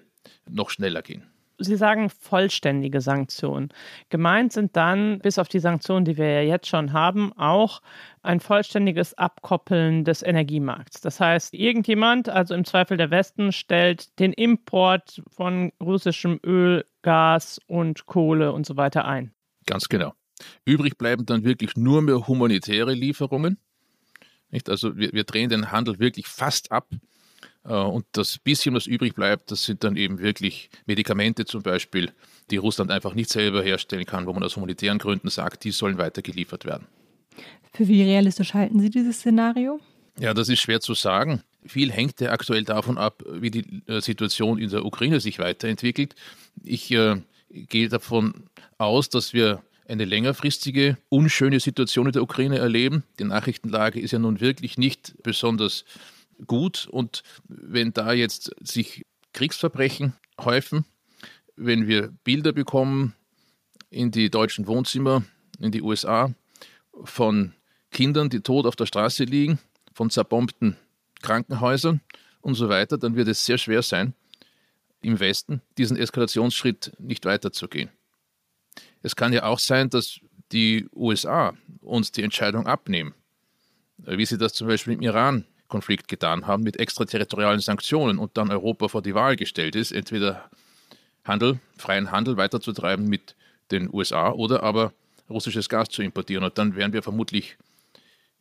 [0.49, 1.25] noch schneller gehen.
[1.59, 3.69] Sie sagen vollständige Sanktionen.
[4.09, 7.83] Gemeint sind dann, bis auf die Sanktionen, die wir ja jetzt schon haben, auch
[8.23, 11.01] ein vollständiges Abkoppeln des Energiemarkts.
[11.01, 17.61] Das heißt, irgendjemand, also im Zweifel der Westen, stellt den Import von russischem Öl, Gas
[17.67, 19.33] und Kohle und so weiter ein.
[19.67, 20.15] Ganz genau.
[20.65, 23.59] Übrig bleiben dann wirklich nur mehr humanitäre Lieferungen.
[24.51, 24.69] Nicht?
[24.69, 26.89] Also wir, wir drehen den Handel wirklich fast ab
[27.65, 32.13] äh, und das bisschen, was übrig bleibt, das sind dann eben wirklich Medikamente zum Beispiel,
[32.51, 35.99] die Russland einfach nicht selber herstellen kann, wo man aus humanitären Gründen sagt, die sollen
[35.99, 36.87] weitergeliefert werden.
[37.73, 39.81] Für wie realistisch halten Sie dieses Szenario?
[40.19, 41.43] Ja, das ist schwer zu sagen.
[41.65, 46.15] Viel hängt ja aktuell davon ab, wie die äh, Situation in der Ukraine sich weiterentwickelt.
[46.63, 47.17] Ich äh,
[47.49, 48.45] gehe davon
[48.79, 53.05] aus, dass wir eine längerfristige, unschöne Situation in der Ukraine erleben.
[53.19, 55.85] Die Nachrichtenlage ist ja nun wirklich nicht besonders
[56.47, 56.89] gut.
[56.91, 60.85] Und wenn da jetzt sich Kriegsverbrechen häufen,
[61.57, 63.15] wenn wir Bilder bekommen
[63.91, 65.25] in die deutschen Wohnzimmer,
[65.59, 66.33] in die USA,
[67.05, 67.55] von
[67.91, 69.59] Kindern, die tot auf der Straße liegen,
[69.93, 70.77] von zerbombten
[71.21, 72.01] Krankenhäusern
[72.41, 74.15] und so weiter, dann wird es sehr schwer sein,
[75.01, 77.91] im Westen diesen Eskalationsschritt nicht weiterzugehen.
[79.03, 80.21] Es kann ja auch sein, dass
[80.53, 83.15] die USA uns die Entscheidung abnehmen,
[83.99, 88.51] wie sie das zum Beispiel im Iran Konflikt getan haben mit extraterritorialen Sanktionen und dann
[88.51, 90.51] Europa vor die Wahl gestellt ist, entweder
[91.25, 93.37] Handel, freien Handel weiterzutreiben mit
[93.71, 94.93] den USA oder aber
[95.33, 96.45] russisches Gas zu importieren.
[96.45, 97.57] Und dann wären wir vermutlich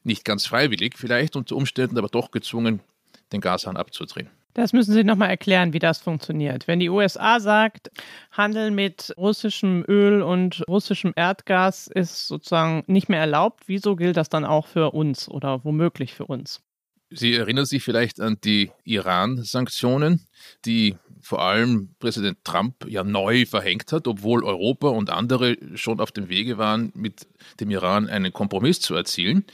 [0.04, 2.82] nicht ganz freiwillig vielleicht unter Umständen, aber doch gezwungen,
[3.32, 4.30] den Gashahn abzudrehen.
[4.54, 6.68] Das müssen Sie nochmal erklären, wie das funktioniert.
[6.68, 7.90] Wenn die USA sagt,
[8.32, 14.28] Handel mit russischem Öl und russischem Erdgas ist sozusagen nicht mehr erlaubt, wieso gilt das
[14.28, 16.62] dann auch für uns oder womöglich für uns?
[17.12, 20.28] Sie erinnern sich vielleicht an die Iran-Sanktionen,
[20.66, 26.12] die vor allem Präsident Trump ja neu verhängt hat, obwohl Europa und andere schon auf
[26.12, 27.28] dem Wege waren, mit
[27.60, 29.46] dem Iran einen Kompromiss zu erzielen.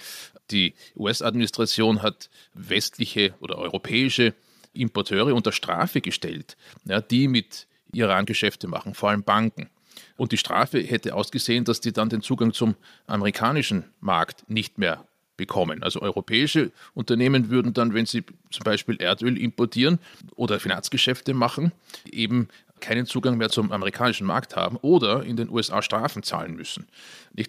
[0.51, 4.33] Die US-Administration hat westliche oder europäische
[4.73, 9.69] Importeure unter Strafe gestellt, ja, die mit Iran Geschäfte machen, vor allem Banken.
[10.15, 12.75] Und die Strafe hätte ausgesehen, dass die dann den Zugang zum
[13.07, 15.83] amerikanischen Markt nicht mehr bekommen.
[15.83, 19.99] Also europäische Unternehmen würden dann, wenn sie zum Beispiel Erdöl importieren
[20.35, 21.71] oder Finanzgeschäfte machen,
[22.11, 26.87] eben keinen Zugang mehr zum amerikanischen Markt haben oder in den USA Strafen zahlen müssen.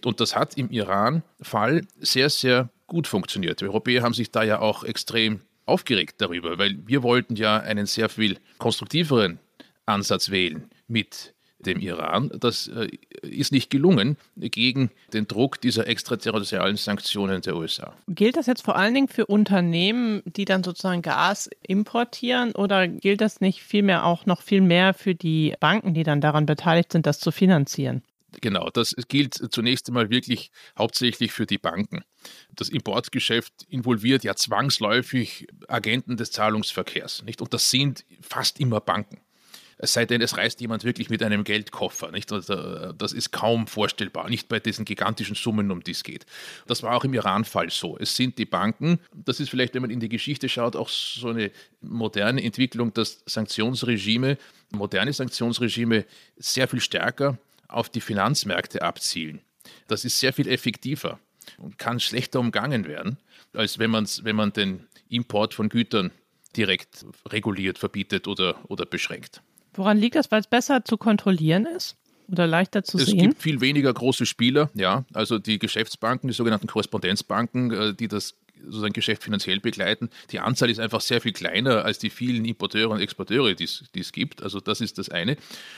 [0.04, 3.60] Und das hat im Iran-Fall sehr, sehr gut funktioniert.
[3.60, 7.86] Die Europäer haben sich da ja auch extrem aufgeregt darüber, weil wir wollten ja einen
[7.86, 9.38] sehr viel konstruktiveren
[9.84, 12.30] Ansatz wählen mit dem Iran.
[12.38, 12.88] Das äh,
[13.22, 17.94] ist nicht gelungen gegen den Druck dieser extraterritorialen Sanktionen der USA.
[18.08, 23.20] Gilt das jetzt vor allen Dingen für Unternehmen, die dann sozusagen Gas importieren oder gilt
[23.20, 27.06] das nicht vielmehr auch noch viel mehr für die Banken, die dann daran beteiligt sind,
[27.06, 28.02] das zu finanzieren?
[28.40, 32.04] Genau, das gilt zunächst einmal wirklich hauptsächlich für die Banken.
[32.54, 37.40] Das Importgeschäft involviert ja zwangsläufig Agenten des Zahlungsverkehrs, nicht?
[37.40, 39.20] Und das sind fast immer Banken.
[39.78, 42.10] Es sei denn, es reist jemand wirklich mit einem Geldkoffer.
[42.10, 42.32] Nicht?
[42.32, 46.26] Also, das ist kaum vorstellbar, nicht bei diesen gigantischen Summen, um die es geht.
[46.66, 47.96] Das war auch im Iran-Fall so.
[47.98, 51.28] Es sind die Banken, das ist vielleicht, wenn man in die Geschichte schaut, auch so
[51.28, 54.36] eine moderne Entwicklung, dass Sanktionsregime,
[54.70, 56.04] moderne Sanktionsregime
[56.36, 57.38] sehr viel stärker
[57.68, 59.40] auf die Finanzmärkte abzielen.
[59.86, 61.20] Das ist sehr viel effektiver
[61.56, 63.18] und kann schlechter umgangen werden,
[63.52, 66.10] als wenn, wenn man den Import von Gütern
[66.56, 69.42] direkt reguliert, verbietet oder, oder beschränkt.
[69.74, 70.30] Woran liegt das?
[70.30, 71.96] Weil es besser zu kontrollieren ist?
[72.30, 73.16] Oder leichter zu es sehen?
[73.16, 75.04] Es gibt viel weniger große Spieler, ja.
[75.14, 80.10] Also die Geschäftsbanken, die sogenannten Korrespondenzbanken, äh, die das sozusagen Geschäft finanziell begleiten.
[80.30, 84.12] Die Anzahl ist einfach sehr viel kleiner als die vielen Importeure und Exporteure, die es
[84.12, 84.42] gibt.
[84.42, 85.36] Also das ist das eine.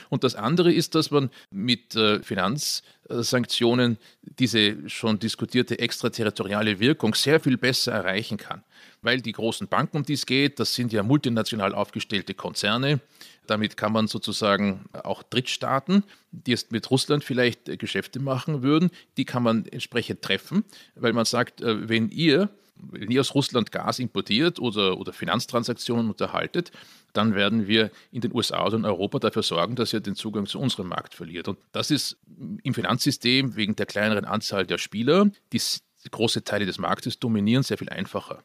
[0.09, 7.39] Und das andere ist, dass man mit äh, Finanzsanktionen diese schon diskutierte extraterritoriale Wirkung sehr
[7.39, 8.63] viel besser erreichen kann.
[9.01, 12.99] weil die großen Banken, um die es geht, das sind ja multinational aufgestellte Konzerne.
[13.47, 19.25] Damit kann man sozusagen auch Drittstaaten, die jetzt mit Russland vielleicht Geschäfte machen würden, die
[19.25, 20.63] kann man entsprechend treffen,
[20.95, 22.49] weil man sagt, äh, wenn ihr
[22.89, 26.71] wenn ihr aus Russland Gas importiert oder, oder Finanztransaktionen unterhaltet,
[27.13, 30.45] dann werden wir in den USA oder in Europa dafür sorgen, dass ihr den Zugang
[30.45, 31.47] zu unserem Markt verliert.
[31.47, 32.17] Und das ist
[32.63, 35.61] im Finanzsystem wegen der kleineren Anzahl der Spieler, die
[36.09, 38.43] große Teile des Marktes dominieren, sehr viel einfacher.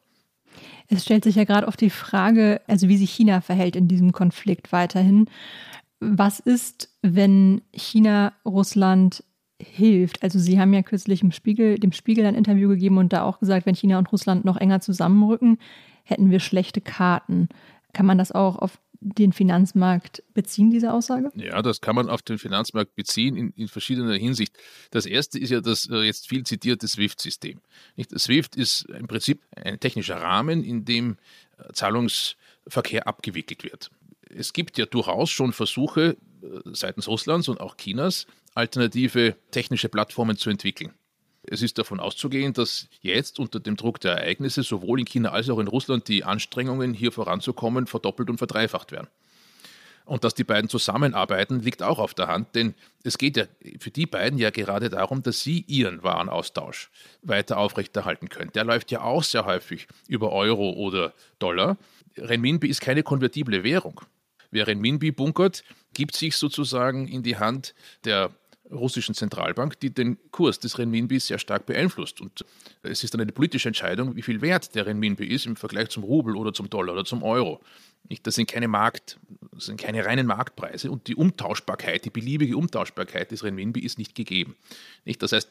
[0.89, 4.13] Es stellt sich ja gerade oft die Frage, also wie sich China verhält in diesem
[4.13, 5.27] Konflikt weiterhin.
[6.01, 9.25] Was ist, wenn China Russland
[9.61, 10.23] hilft?
[10.23, 13.41] Also Sie haben ja kürzlich im Spiegel, dem Spiegel ein Interview gegeben und da auch
[13.41, 15.59] gesagt, wenn China und Russland noch enger zusammenrücken,
[16.05, 17.49] hätten wir schlechte Karten.
[17.93, 21.31] Kann man das auch auf den Finanzmarkt beziehen, diese Aussage?
[21.35, 24.57] Ja, das kann man auf den Finanzmarkt beziehen in, in verschiedener Hinsicht.
[24.91, 27.61] Das erste ist ja das äh, jetzt viel zitierte SWIFT-System.
[28.17, 31.17] SWIFT ist im Prinzip ein technischer Rahmen, in dem
[31.59, 33.91] äh, Zahlungsverkehr abgewickelt wird.
[34.29, 40.37] Es gibt ja durchaus schon Versuche äh, seitens Russlands und auch Chinas, alternative technische Plattformen
[40.37, 40.93] zu entwickeln.
[41.49, 45.49] Es ist davon auszugehen, dass jetzt unter dem Druck der Ereignisse sowohl in China als
[45.49, 49.09] auch in Russland die Anstrengungen, hier voranzukommen, verdoppelt und verdreifacht werden.
[50.05, 53.45] Und dass die beiden zusammenarbeiten, liegt auch auf der Hand, denn es geht ja
[53.81, 56.91] für die beiden ja gerade darum, dass sie ihren Warenaustausch
[57.23, 58.53] weiter aufrechterhalten können.
[58.55, 61.77] Der läuft ja auch sehr häufig über Euro oder Dollar.
[62.17, 64.01] Renminbi ist keine konvertible Währung.
[64.53, 68.31] Wer Renminbi bunkert, gibt sich sozusagen in die Hand der
[68.71, 72.21] russischen Zentralbank, die den Kurs des Renminbi sehr stark beeinflusst.
[72.21, 72.45] Und
[72.83, 76.05] es ist dann eine politische Entscheidung, wie viel wert der Renminbi ist im Vergleich zum
[76.05, 77.61] Rubel oder zum Dollar oder zum Euro.
[78.23, 79.19] Das sind keine Markt,
[79.53, 84.15] das sind keine reinen Marktpreise und die Umtauschbarkeit, die beliebige Umtauschbarkeit des Renminbi ist nicht
[84.15, 84.57] gegeben.
[85.19, 85.49] Das heißt,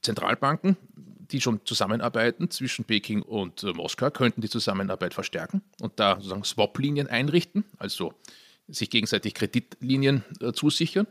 [0.00, 6.14] Zentralbanken, die schon zusammenarbeiten zwischen Peking und äh, Moskau, könnten die Zusammenarbeit verstärken und da
[6.16, 8.14] sozusagen Swap-Linien einrichten, also
[8.68, 11.06] sich gegenseitig Kreditlinien äh, zusichern.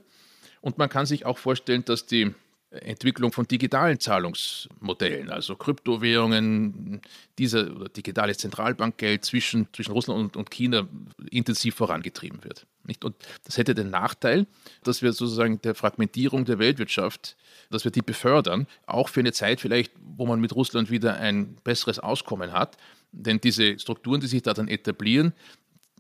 [0.61, 2.33] Und man kann sich auch vorstellen, dass die
[2.69, 7.01] Entwicklung von digitalen Zahlungsmodellen, also Kryptowährungen,
[7.37, 10.85] dieser oder digitales Zentralbankgeld zwischen, zwischen Russland und, und China
[11.31, 12.67] intensiv vorangetrieben wird.
[12.83, 13.05] Nicht?
[13.05, 13.15] Und
[13.45, 14.47] das hätte den Nachteil,
[14.83, 17.37] dass wir sozusagen der Fragmentierung der Weltwirtschaft,
[17.69, 21.55] dass wir die befördern, auch für eine Zeit vielleicht, wo man mit Russland wieder ein
[21.63, 22.75] besseres Auskommen hat.
[23.13, 25.33] Denn diese Strukturen, die sich da dann etablieren,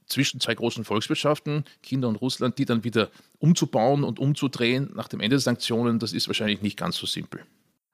[0.07, 5.19] zwischen zwei großen Volkswirtschaften, China und Russland, die dann wieder umzubauen und umzudrehen nach dem
[5.19, 7.41] Ende der Sanktionen, das ist wahrscheinlich nicht ganz so simpel.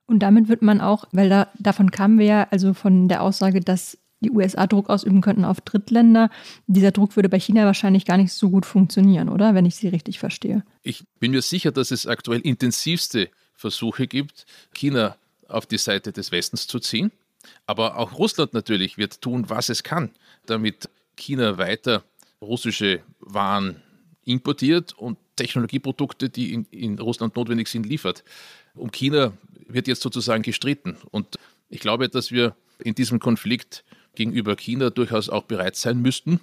[0.06, 3.62] Und damit wird man auch, weil da, davon kamen wir ja, also von der Aussage,
[3.62, 6.30] dass die USA Druck ausüben könnten auf Drittländer.
[6.67, 9.54] Dieser Druck würde bei China wahrscheinlich gar nicht so gut funktionieren, oder?
[9.54, 10.63] Wenn ich Sie richtig verstehe.
[10.82, 15.15] Ich bin mir sicher, dass es aktuell intensivste Versuche gibt, China
[15.47, 17.12] auf die Seite des Westens zu ziehen.
[17.65, 20.12] Aber auch Russland natürlich wird tun, was es kann,
[20.45, 22.04] damit China weiter
[22.41, 23.82] russische Waren
[24.26, 28.23] importiert und Technologieprodukte, die in, in Russland notwendig sind, liefert.
[28.76, 29.34] Um China
[29.67, 30.97] wird jetzt sozusagen gestritten.
[31.12, 33.84] Und ich glaube, dass wir in diesem Konflikt
[34.15, 36.39] gegenüber China durchaus auch bereit sein müssten,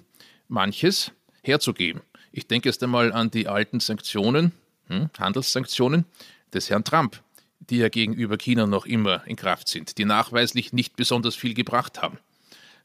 [0.47, 2.01] manches herzugeben.
[2.31, 4.51] Ich denke erst einmal an die alten Sanktionen,
[4.87, 6.05] hm, Handelssanktionen
[6.53, 7.21] des Herrn Trump,
[7.59, 12.01] die ja gegenüber China noch immer in Kraft sind, die nachweislich nicht besonders viel gebracht
[12.01, 12.17] haben.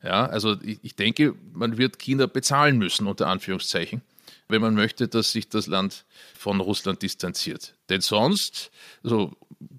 [0.02, 4.02] Ja, also ich, ich denke, man wird China bezahlen müssen, unter Anführungszeichen,
[4.48, 6.04] wenn man möchte, dass sich das Land
[6.36, 7.74] von Russland distanziert.
[7.88, 8.70] Denn sonst,
[9.02, 9.32] so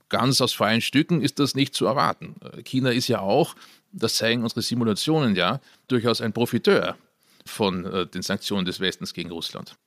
[0.10, 2.36] ganz aus freien Stücken, ist das nicht zu erwarten.
[2.64, 3.56] China ist ja auch,
[3.92, 6.98] das zeigen unsere Simulationen ja, durchaus ein Profiteur
[7.46, 9.78] von äh, den Sanktionen des Westens gegen Russland.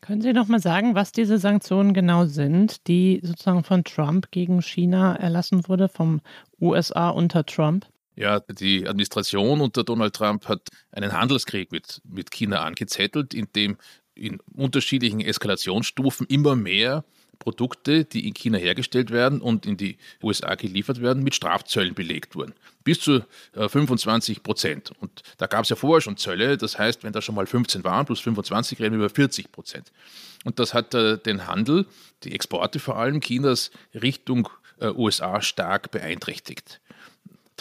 [0.00, 4.60] Können Sie noch mal sagen, was diese Sanktionen genau sind, die sozusagen von Trump gegen
[4.60, 6.20] China erlassen wurde, vom
[6.60, 7.86] USA unter Trump?
[8.14, 13.76] Ja, die Administration unter Donald Trump hat einen Handelskrieg mit, mit China angezettelt, in dem
[14.14, 17.04] in unterschiedlichen Eskalationsstufen immer mehr
[17.42, 22.36] Produkte, die in China hergestellt werden und in die USA geliefert werden, mit Strafzöllen belegt
[22.36, 22.54] wurden.
[22.84, 24.92] Bis zu 25 äh, Prozent.
[25.00, 26.56] Und da gab es ja vorher schon Zölle.
[26.56, 29.90] Das heißt, wenn da schon mal 15 waren, plus 25, reden wir über 40 Prozent.
[30.44, 31.86] Und das hat äh, den Handel,
[32.22, 34.48] die Exporte vor allem Chinas Richtung
[34.78, 36.80] äh, USA stark beeinträchtigt.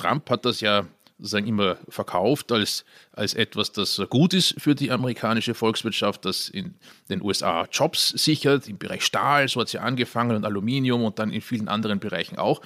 [0.01, 0.85] Trump hat das ja
[1.21, 2.83] sozusagen immer verkauft als,
[3.13, 6.73] als etwas, das gut ist für die amerikanische Volkswirtschaft, das in
[7.09, 11.19] den USA Jobs sichert, im Bereich Stahl, so hat es ja angefangen, und Aluminium und
[11.19, 12.61] dann in vielen anderen Bereichen auch.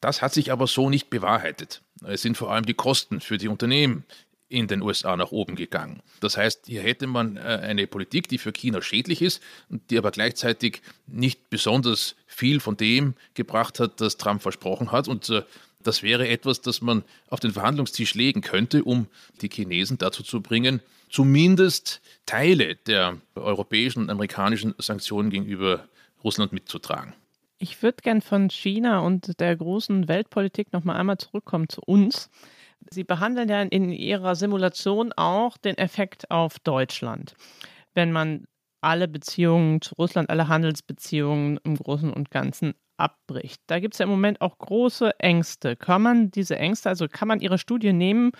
[0.00, 1.82] Das hat sich aber so nicht bewahrheitet.
[2.04, 4.04] Es sind vor allem die Kosten für die Unternehmen
[4.48, 6.02] in den USA nach oben gegangen.
[6.20, 9.98] Das heißt, hier hätte man äh, eine Politik, die für China schädlich ist und die
[9.98, 15.08] aber gleichzeitig nicht besonders viel von dem gebracht hat, das Trump versprochen hat.
[15.08, 15.42] Und äh,
[15.84, 19.06] Das wäre etwas, das man auf den Verhandlungstisch legen könnte, um
[19.42, 25.86] die Chinesen dazu zu bringen, zumindest Teile der europäischen und amerikanischen Sanktionen gegenüber
[26.24, 27.14] Russland mitzutragen.
[27.58, 32.30] Ich würde gern von China und der großen Weltpolitik noch mal einmal zurückkommen zu uns.
[32.90, 37.34] Sie behandeln ja in Ihrer Simulation auch den Effekt auf Deutschland.
[37.94, 38.46] Wenn man
[38.80, 43.60] alle Beziehungen zu Russland, alle Handelsbeziehungen im Großen und Ganzen abbricht.
[43.66, 45.76] Da gibt es ja im Moment auch große Ängste.
[45.76, 48.32] Kann man diese Ängste, also kann man Ihre Studie nehmen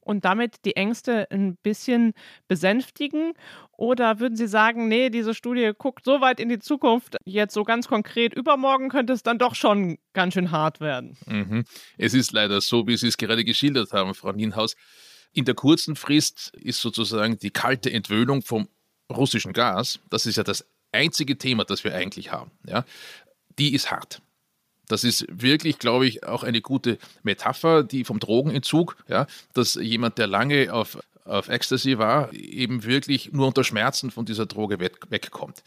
[0.00, 2.12] und damit die Ängste ein bisschen
[2.48, 3.32] besänftigen?
[3.76, 7.64] Oder würden Sie sagen, nee, diese Studie guckt so weit in die Zukunft, jetzt so
[7.64, 11.16] ganz konkret, übermorgen könnte es dann doch schon ganz schön hart werden?
[11.26, 11.64] Mhm.
[11.98, 14.76] Es ist leider so, wie Sie es gerade geschildert haben, Frau Nienhaus.
[15.32, 18.68] In der kurzen Frist ist sozusagen die kalte Entwöhnung vom
[19.10, 22.84] russischen Gas, das ist ja das einzige Thema, das wir eigentlich haben, ja,
[23.58, 24.22] die ist hart.
[24.88, 30.18] Das ist wirklich, glaube ich, auch eine gute Metapher, die vom Drogenentzug, ja, dass jemand,
[30.18, 34.98] der lange auf, auf Ecstasy war, eben wirklich nur unter Schmerzen von dieser Droge weg,
[35.08, 35.62] wegkommt.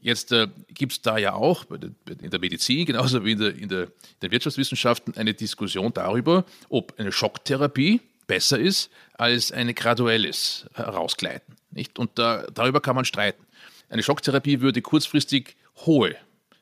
[0.00, 3.68] Jetzt äh, gibt es da ja auch in der Medizin, genauso wie in der, in
[3.68, 3.90] der, in
[4.22, 11.56] der Wirtschaftswissenschaften, eine Diskussion darüber, ob eine Schocktherapie besser ist als ein graduelles Herausgleiten.
[11.72, 11.98] Nicht?
[11.98, 13.44] Und da, darüber kann man streiten.
[13.88, 16.16] Eine Schocktherapie würde kurzfristig hohe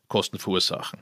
[0.09, 1.01] Kosten verursachen.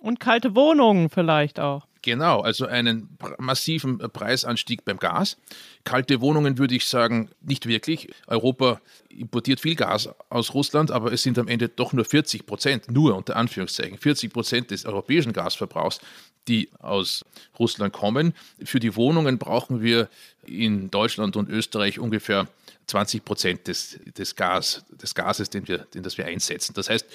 [0.00, 1.86] Und kalte Wohnungen vielleicht auch.
[2.02, 5.36] Genau, also einen massiven Preisanstieg beim Gas.
[5.84, 8.08] Kalte Wohnungen würde ich sagen, nicht wirklich.
[8.26, 12.90] Europa importiert viel Gas aus Russland, aber es sind am Ende doch nur 40 Prozent,
[12.90, 16.00] nur unter Anführungszeichen, 40 Prozent des europäischen Gasverbrauchs,
[16.48, 17.22] die aus
[17.58, 18.32] Russland kommen.
[18.64, 20.08] Für die Wohnungen brauchen wir
[20.46, 22.48] in Deutschland und Österreich ungefähr
[22.86, 26.72] 20 Prozent des, des, Gas, des Gases, den wir, den das wir einsetzen.
[26.74, 27.06] Das heißt,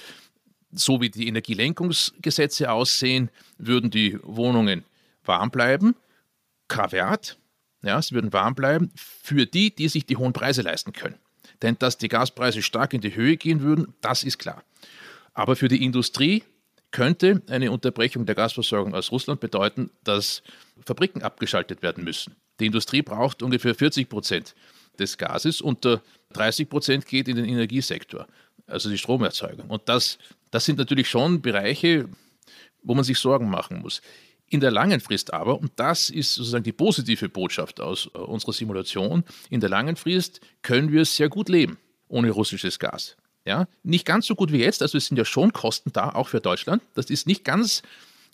[0.71, 4.83] so wie die Energielenkungsgesetze aussehen, würden die Wohnungen
[5.23, 5.95] warm bleiben,
[6.67, 7.37] Krawert,
[7.83, 11.15] ja, sie würden warm bleiben für die, die sich die hohen Preise leisten können.
[11.61, 14.63] Denn dass die Gaspreise stark in die Höhe gehen würden, das ist klar.
[15.33, 16.43] Aber für die Industrie
[16.91, 20.41] könnte eine Unterbrechung der Gasversorgung aus Russland bedeuten, dass
[20.85, 22.35] Fabriken abgeschaltet werden müssen.
[22.59, 24.55] Die Industrie braucht ungefähr 40 Prozent
[24.97, 25.85] des Gases und
[26.33, 28.27] 30 Prozent geht in den Energiesektor,
[28.65, 29.69] also die Stromerzeugung.
[29.69, 30.17] Und das
[30.55, 32.07] das sind natürlich schon Bereiche,
[32.81, 34.01] wo man sich Sorgen machen muss.
[34.47, 38.53] In der langen Frist aber, und das ist sozusagen die positive Botschaft aus äh, unserer
[38.53, 43.17] Simulation, in der langen Frist können wir sehr gut leben ohne russisches Gas.
[43.43, 46.29] Ja, nicht ganz so gut wie jetzt, also es sind ja schon Kosten da, auch
[46.29, 46.81] für Deutschland.
[46.93, 47.83] Das ist nicht ganz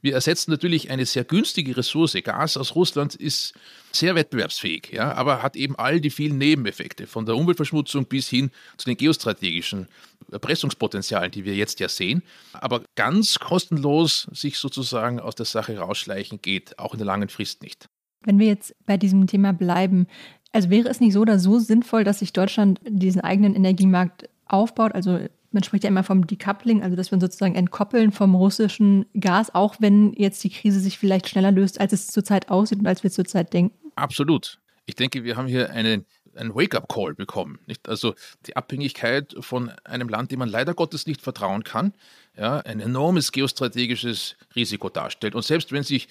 [0.01, 2.17] wir ersetzen natürlich eine sehr günstige Ressource.
[2.23, 3.53] Gas aus Russland ist
[3.91, 8.49] sehr wettbewerbsfähig, ja, aber hat eben all die vielen Nebeneffekte, von der Umweltverschmutzung bis hin
[8.77, 9.87] zu den geostrategischen
[10.31, 12.23] Erpressungspotenzialen, die wir jetzt ja sehen.
[12.53, 17.61] Aber ganz kostenlos sich sozusagen aus der Sache rausschleichen geht, auch in der langen Frist
[17.61, 17.87] nicht.
[18.23, 20.07] Wenn wir jetzt bei diesem Thema bleiben,
[20.51, 24.93] also wäre es nicht so oder so sinnvoll, dass sich Deutschland diesen eigenen Energiemarkt aufbaut,
[24.93, 25.19] also
[25.51, 29.53] man spricht ja immer vom Decoupling, also dass wir uns sozusagen entkoppeln vom russischen Gas,
[29.53, 33.03] auch wenn jetzt die Krise sich vielleicht schneller löst, als es zurzeit aussieht und als
[33.03, 33.75] wir zurzeit denken?
[33.95, 34.59] Absolut.
[34.85, 37.59] Ich denke, wir haben hier einen, einen Wake-up-Call bekommen.
[37.67, 37.89] Nicht?
[37.89, 38.15] Also
[38.45, 41.93] die Abhängigkeit von einem Land, dem man leider Gottes nicht vertrauen kann,
[42.37, 45.35] ja, ein enormes geostrategisches Risiko darstellt.
[45.35, 46.07] Und selbst wenn sich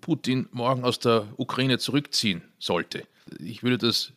[0.00, 3.06] Putin morgen aus der Ukraine zurückziehen sollte,
[3.38, 4.12] ich würde das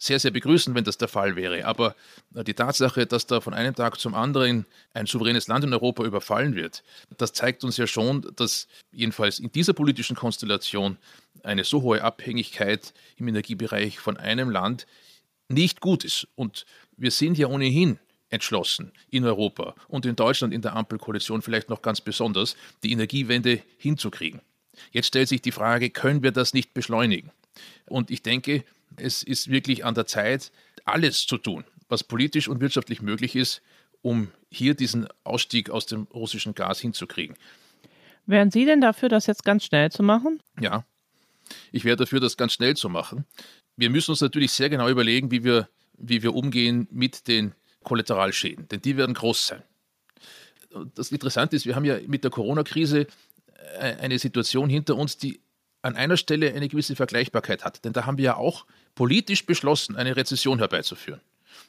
[0.00, 1.66] sehr, sehr begrüßen, wenn das der Fall wäre.
[1.66, 1.94] Aber
[2.34, 6.02] äh, die Tatsache, dass da von einem Tag zum anderen ein souveränes Land in Europa
[6.04, 6.82] überfallen wird,
[7.18, 10.96] das zeigt uns ja schon, dass jedenfalls in dieser politischen Konstellation
[11.44, 14.86] eine so hohe Abhängigkeit im Energiebereich von einem Land
[15.48, 16.28] nicht gut ist.
[16.34, 16.64] Und
[16.96, 17.98] wir sind ja ohnehin
[18.30, 23.60] entschlossen in Europa und in Deutschland in der Ampelkoalition vielleicht noch ganz besonders, die Energiewende
[23.76, 24.40] hinzukriegen.
[24.92, 27.30] Jetzt stellt sich die Frage, können wir das nicht beschleunigen?
[27.86, 28.64] Und ich denke,
[28.96, 30.52] es ist wirklich an der Zeit,
[30.84, 33.62] alles zu tun, was politisch und wirtschaftlich möglich ist,
[34.02, 37.36] um hier diesen Ausstieg aus dem russischen Gas hinzukriegen.
[38.26, 40.40] Wären Sie denn dafür, das jetzt ganz schnell zu machen?
[40.60, 40.84] Ja,
[41.72, 43.24] ich wäre dafür, das ganz schnell zu machen.
[43.76, 48.68] Wir müssen uns natürlich sehr genau überlegen, wie wir, wie wir umgehen mit den Kollateralschäden,
[48.68, 49.62] denn die werden groß sein.
[50.94, 53.06] Das Interessante ist, wir haben ja mit der Corona-Krise
[53.78, 55.40] äh, eine Situation hinter uns, die
[55.82, 57.84] an einer Stelle eine gewisse Vergleichbarkeit hat.
[57.84, 61.20] Denn da haben wir ja auch politisch beschlossen, eine Rezession herbeizuführen.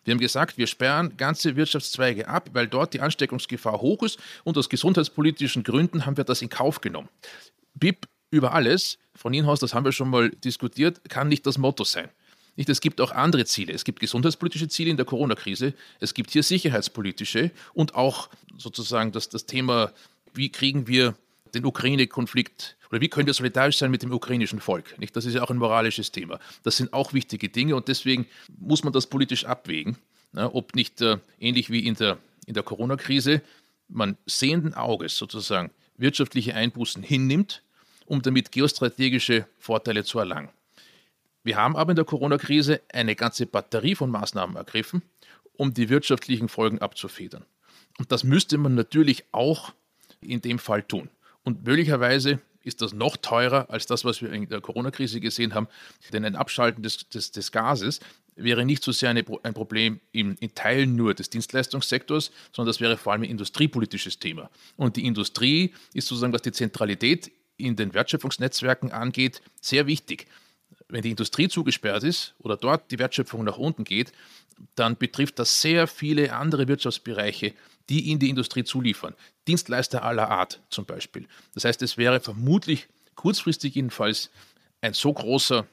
[0.04, 4.58] Wir haben gesagt, wir sperren ganze Wirtschaftszweige ab, weil dort die Ansteckungsgefahr hoch ist und
[4.58, 7.10] aus gesundheitspolitischen Gründen haben wir das in Kauf genommen.
[7.74, 11.84] BIP über alles, Frau Nienhaus, das haben wir schon mal diskutiert, kann nicht das Motto
[11.84, 12.10] sein.
[12.56, 13.74] Nicht, es gibt auch andere Ziele.
[13.74, 19.30] Es gibt gesundheitspolitische Ziele in der Corona-Krise, es gibt hier sicherheitspolitische und auch sozusagen das,
[19.30, 19.92] das Thema,
[20.34, 21.16] wie kriegen wir
[21.54, 24.98] den Ukraine-Konflikt oder wie können wir solidarisch sein mit dem ukrainischen Volk?
[25.00, 25.16] Nicht?
[25.16, 26.40] Das ist ja auch ein moralisches Thema.
[26.64, 28.28] Das sind auch wichtige Dinge und deswegen
[28.60, 29.98] muss man das politisch abwägen,
[30.34, 30.54] ne?
[30.54, 33.42] ob nicht äh, ähnlich wie in der, in der Corona-Krise
[33.88, 37.62] man sehenden Auges sozusagen wirtschaftliche Einbußen hinnimmt,
[38.12, 40.50] um damit geostrategische Vorteile zu erlangen.
[41.46, 45.02] Wir haben aber in der Corona-Krise eine ganze Batterie von Maßnahmen ergriffen,
[45.56, 47.46] um die wirtschaftlichen Folgen abzufedern.
[48.00, 49.72] Und das müsste man natürlich auch
[50.20, 51.10] in dem Fall tun.
[51.46, 55.70] Und möglicherweise ist das noch teurer als das, was wir in der Corona-Krise gesehen haben.
[56.12, 58.02] Denn ein Abschalten des, des, des Gases
[58.36, 62.82] wäre nicht so sehr eine, ein Problem in, in, Teilen nur des Dienstleistungssektors, sondern das
[62.82, 64.50] wäre vor allem ein industriepolitisches Thema.
[64.76, 67.32] Und die Industrie ist sozusagen, was die Zentralität
[67.62, 70.28] in den Wertschöpfungsnetzwerken angeht, sehr wichtig.
[70.88, 74.12] Wenn die Industrie zugesperrt ist oder dort die Wertschöpfung nach unten geht,
[74.76, 77.54] dann betrifft das sehr viele andere Wirtschaftsbereiche,
[77.90, 79.16] die in die Industrie zuliefern.
[79.48, 81.28] Dienstleister aller Art zum Beispiel.
[81.54, 84.30] Das heißt, es wäre vermutlich kurzfristig jedenfalls
[84.82, 85.66] ein so großer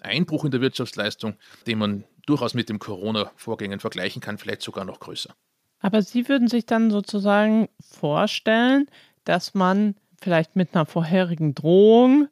[0.00, 1.36] Einbruch in der Wirtschaftsleistung,
[1.66, 5.34] den man durchaus mit den Corona-Vorgängen vergleichen kann, vielleicht sogar noch größer.
[5.80, 8.86] Aber Sie würden sich dann sozusagen vorstellen,
[9.24, 12.28] dass man vielleicht mit einer vorherigen Drohung,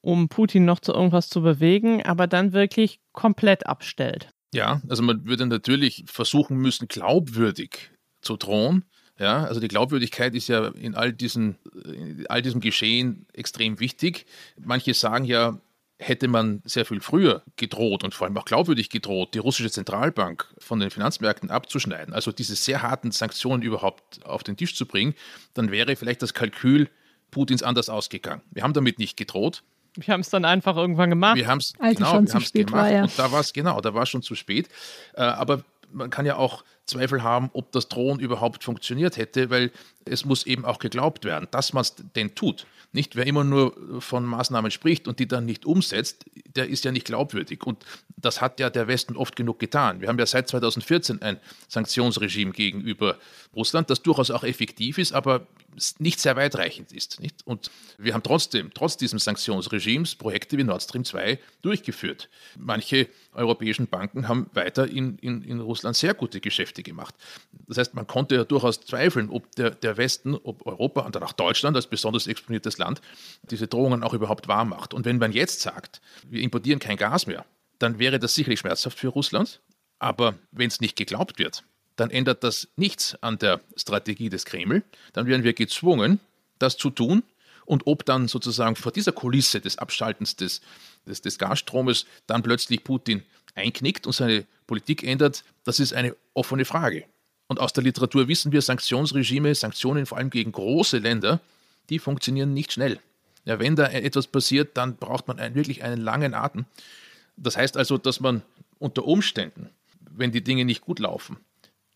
[0.00, 4.28] um Putin noch zu irgendwas zu bewegen, aber dann wirklich komplett abstellt.
[4.52, 8.84] Ja, also man würde natürlich versuchen müssen, glaubwürdig zu drohen.
[9.18, 14.26] Ja, also die Glaubwürdigkeit ist ja in all, diesen, in all diesem Geschehen extrem wichtig.
[14.58, 15.60] Manche sagen ja,
[15.98, 20.52] hätte man sehr viel früher gedroht und vor allem auch glaubwürdig gedroht, die russische Zentralbank
[20.58, 25.14] von den Finanzmärkten abzuschneiden, also diese sehr harten Sanktionen überhaupt auf den Tisch zu bringen,
[25.54, 26.88] dann wäre vielleicht das Kalkül
[27.34, 28.40] Putins anders ausgegangen.
[28.50, 29.62] Wir haben damit nicht gedroht.
[29.96, 31.36] Wir haben es dann einfach irgendwann gemacht.
[31.36, 33.02] Wir haben es genau, wir haben gemacht war, ja.
[33.02, 34.68] und da war es genau, da war es schon zu spät.
[35.14, 35.62] Äh, aber
[35.92, 39.70] man kann ja auch Zweifel haben, ob das Drohen überhaupt funktioniert hätte, weil
[40.04, 42.66] es muss eben auch geglaubt werden, dass man es denn tut.
[42.92, 46.92] Nicht, wer immer nur von Maßnahmen spricht und die dann nicht umsetzt, der ist ja
[46.92, 47.64] nicht glaubwürdig.
[47.64, 47.84] Und
[48.16, 50.00] das hat ja der Westen oft genug getan.
[50.00, 51.38] Wir haben ja seit 2014 ein
[51.68, 53.18] Sanktionsregime gegenüber
[53.54, 55.46] Russland, das durchaus auch effektiv ist, aber
[55.98, 57.20] nicht sehr weitreichend ist.
[57.20, 57.44] Nicht?
[57.44, 62.28] Und wir haben trotzdem, trotz dieses Sanktionsregimes, Projekte wie Nord Stream 2 durchgeführt.
[62.56, 67.14] Manche europäischen Banken haben weiter in, in, in Russland sehr gute Geschäfte gemacht.
[67.66, 71.22] Das heißt, man konnte ja durchaus zweifeln, ob der, der Westen, ob Europa und dann
[71.24, 73.00] auch Deutschland als besonders exponiertes Land
[73.50, 74.94] diese Drohungen auch überhaupt wahr macht.
[74.94, 77.44] Und wenn man jetzt sagt, wir importieren kein Gas mehr,
[77.84, 79.60] dann wäre das sicherlich schmerzhaft für Russland.
[79.98, 81.64] Aber wenn es nicht geglaubt wird,
[81.96, 84.82] dann ändert das nichts an der Strategie des Kreml.
[85.12, 86.18] Dann werden wir gezwungen,
[86.58, 87.22] das zu tun.
[87.66, 90.60] Und ob dann sozusagen vor dieser Kulisse des Abschaltens des,
[91.06, 93.22] des, des Gasstromes dann plötzlich Putin
[93.54, 97.04] einknickt und seine Politik ändert, das ist eine offene Frage.
[97.46, 101.40] Und aus der Literatur wissen wir, Sanktionsregime, Sanktionen vor allem gegen große Länder,
[101.90, 102.98] die funktionieren nicht schnell.
[103.44, 106.64] Ja, wenn da etwas passiert, dann braucht man einen, wirklich einen langen Atem.
[107.36, 108.42] Das heißt also, dass man
[108.78, 109.70] unter Umständen,
[110.10, 111.38] wenn die Dinge nicht gut laufen,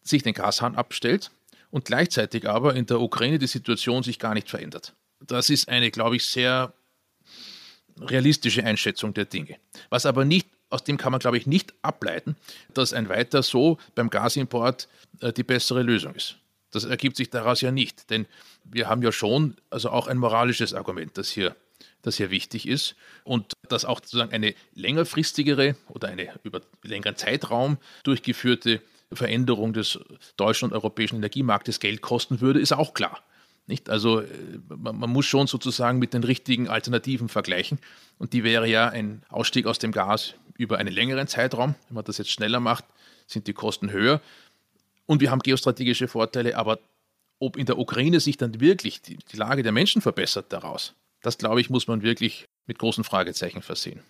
[0.02, 1.30] sich den Gashahn abstellt
[1.70, 4.94] und gleichzeitig aber in der Ukraine die Situation sich gar nicht verändert.
[5.20, 6.72] Das ist eine, glaube ich, sehr
[8.00, 9.56] realistische Einschätzung der Dinge.
[9.90, 12.36] Was aber nicht, aus dem kann man, glaube ich, nicht ableiten,
[12.74, 14.88] dass ein weiter so beim Gasimport
[15.20, 16.36] äh, die bessere Lösung ist.
[16.70, 18.26] Das ergibt sich daraus ja nicht, denn
[18.64, 21.56] wir haben ja schon also auch ein moralisches Argument, das hier,
[22.02, 22.94] das hier wichtig ist
[23.24, 28.80] und das auch sozusagen eine längerfristigere oder eine über längeren Zeitraum durchgeführte
[29.12, 29.98] Veränderung des
[30.36, 33.22] deutschen und europäischen Energiemarktes Geld kosten würde, ist auch klar.
[33.66, 33.90] Nicht?
[33.90, 34.26] Also äh,
[34.68, 37.78] man, man, muss schon sozusagen mit den richtigen Alternativen vergleichen.
[38.18, 41.74] Und die wäre ja ein Ausstieg aus dem Gas über einen längeren Zeitraum.
[41.88, 42.84] Wenn man das jetzt schneller macht,
[43.26, 44.20] sind die Kosten höher.
[45.06, 46.78] Und wir haben geostrategische Vorteile, aber
[47.38, 51.38] ob in der Ukraine sich dann wirklich die, die Lage der Menschen verbessert daraus, das
[51.38, 54.02] glaube ich, muss man wirklich mit großen Fragezeichen versehen.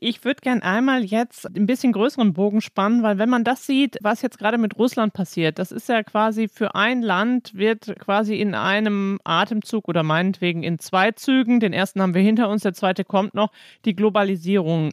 [0.00, 3.98] Ich würde gern einmal jetzt ein bisschen größeren Bogen spannen, weil wenn man das sieht,
[4.00, 8.36] was jetzt gerade mit Russland passiert, das ist ja quasi für ein Land, wird quasi
[8.36, 12.74] in einem Atemzug oder meinetwegen in zwei Zügen, den ersten haben wir hinter uns, der
[12.74, 13.50] zweite kommt noch,
[13.84, 14.92] die Globalisierung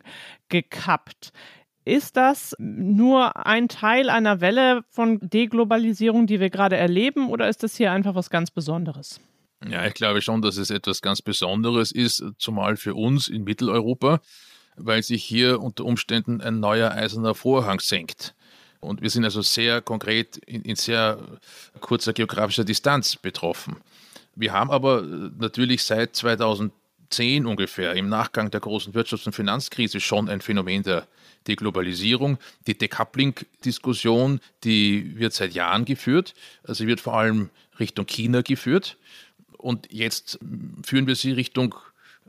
[0.50, 1.34] gekappt.
[1.84, 7.62] Ist das nur ein Teil einer Welle von Deglobalisierung, die wir gerade erleben, oder ist
[7.62, 9.22] das hier einfach was ganz Besonderes?
[9.68, 14.22] Ja, ich glaube schon, dass es etwas ganz Besonderes ist, zumal für uns in Mitteleuropa,
[14.76, 18.36] weil sich hier unter Umständen ein neuer eiserner Vorhang senkt.
[18.80, 21.18] Und wir sind also sehr konkret in, in sehr
[21.80, 23.78] kurzer geografischer Distanz betroffen.
[24.36, 30.30] Wir haben aber natürlich seit 2010 ungefähr im Nachgang der großen Wirtschafts- und Finanzkrise schon
[30.30, 31.08] ein Phänomen der
[31.48, 32.38] Deglobalisierung.
[32.68, 36.34] Die Decoupling-Diskussion, die wird seit Jahren geführt.
[36.64, 37.50] Also wird vor allem
[37.80, 38.98] Richtung China geführt.
[39.66, 40.38] Und jetzt
[40.84, 41.74] führen wir sie Richtung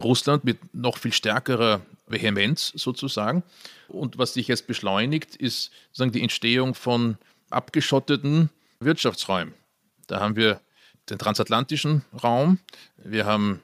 [0.03, 3.43] Russland mit noch viel stärkerer Vehemenz sozusagen.
[3.89, 7.18] Und was sich jetzt beschleunigt, ist sozusagen die Entstehung von
[7.51, 8.49] abgeschotteten
[8.80, 9.53] Wirtschaftsräumen.
[10.07, 10.62] Da haben wir
[11.11, 12.59] den transatlantischen Raum,
[12.97, 13.61] wir haben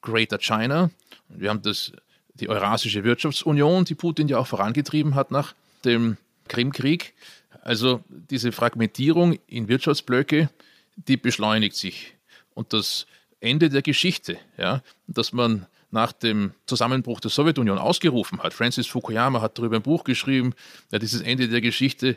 [0.00, 0.90] Greater China,
[1.28, 1.92] wir haben das,
[2.32, 5.54] die Eurasische Wirtschaftsunion, die Putin ja auch vorangetrieben hat nach
[5.84, 6.16] dem
[6.48, 7.12] Krimkrieg.
[7.60, 10.48] Also diese Fragmentierung in Wirtschaftsblöcke,
[10.96, 12.14] die beschleunigt sich.
[12.54, 13.06] Und das
[13.40, 18.54] Ende der Geschichte, ja, dass man nach dem Zusammenbruch der Sowjetunion ausgerufen hat.
[18.54, 20.54] Francis Fukuyama hat darüber ein Buch geschrieben,
[20.90, 22.16] ja, dieses Ende der Geschichte,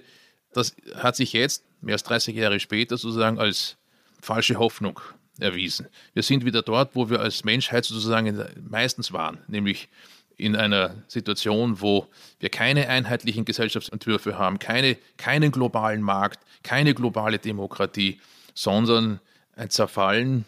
[0.53, 3.75] das hat sich jetzt, mehr als 30 Jahre später, sozusagen als
[4.21, 4.99] falsche Hoffnung
[5.39, 5.87] erwiesen.
[6.13, 9.89] Wir sind wieder dort, wo wir als Menschheit sozusagen meistens waren, nämlich
[10.37, 12.07] in einer Situation, wo
[12.39, 18.19] wir keine einheitlichen Gesellschaftsentwürfe haben, keine, keinen globalen Markt, keine globale Demokratie,
[18.53, 19.19] sondern
[19.55, 20.45] ein Zerfallen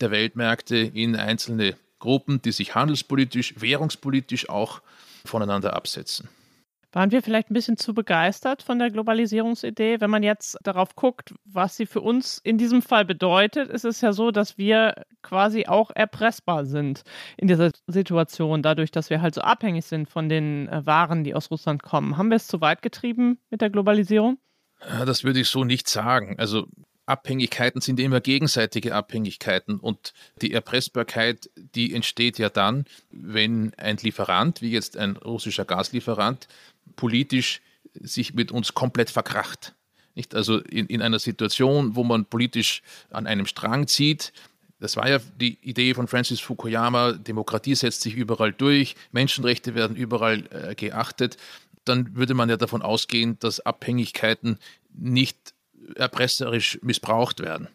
[0.00, 4.82] der Weltmärkte in einzelne Gruppen, die sich handelspolitisch, währungspolitisch auch
[5.24, 6.28] voneinander absetzen.
[6.92, 10.00] Waren wir vielleicht ein bisschen zu begeistert von der Globalisierungsidee?
[10.00, 14.00] Wenn man jetzt darauf guckt, was sie für uns in diesem Fall bedeutet, ist es
[14.00, 17.02] ja so, dass wir quasi auch erpressbar sind
[17.36, 21.34] in dieser Situation, dadurch, dass wir halt so abhängig sind von den äh, Waren, die
[21.34, 22.16] aus Russland kommen.
[22.16, 24.38] Haben wir es zu weit getrieben mit der Globalisierung?
[24.80, 26.36] Das würde ich so nicht sagen.
[26.38, 26.66] Also
[27.06, 34.60] Abhängigkeiten sind immer gegenseitige Abhängigkeiten und die Erpressbarkeit, die entsteht ja dann, wenn ein Lieferant,
[34.60, 36.48] wie jetzt ein russischer Gaslieferant,
[36.96, 37.60] politisch
[37.94, 39.74] sich mit uns komplett verkracht.
[40.16, 40.34] Nicht?
[40.34, 44.32] Also in, in einer Situation, wo man politisch an einem Strang zieht,
[44.78, 49.96] das war ja die Idee von Francis Fukuyama, Demokratie setzt sich überall durch, Menschenrechte werden
[49.96, 51.38] überall äh, geachtet,
[51.84, 54.58] dann würde man ja davon ausgehen, dass Abhängigkeiten
[54.92, 55.54] nicht
[55.94, 57.68] erpresserisch missbraucht werden.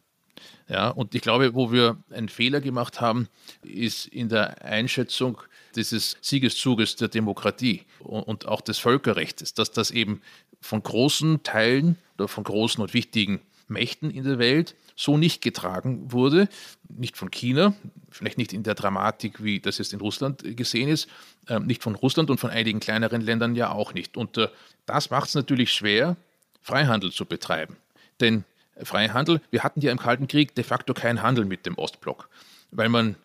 [0.68, 3.28] Ja, und ich glaube, wo wir einen Fehler gemacht haben,
[3.64, 5.42] ist in der Einschätzung
[5.76, 10.22] dieses Siegeszuges der Demokratie und auch des Völkerrechts, dass das eben
[10.62, 16.12] von großen Teilen oder von großen und wichtigen Mächten in der Welt so nicht getragen
[16.12, 16.48] wurde,
[16.90, 17.74] nicht von China,
[18.10, 21.08] vielleicht nicht in der Dramatik, wie das jetzt in Russland gesehen ist,
[21.48, 24.18] äh, nicht von Russland und von einigen kleineren Ländern ja auch nicht.
[24.18, 24.50] Und äh,
[24.86, 26.18] das macht es natürlich schwer,
[26.62, 27.78] Freihandel zu betreiben.
[28.22, 28.46] Denn
[28.82, 32.30] Freihandel, wir hatten ja im Kalten Krieg de facto keinen Handel mit dem Ostblock,
[32.72, 33.16] weil man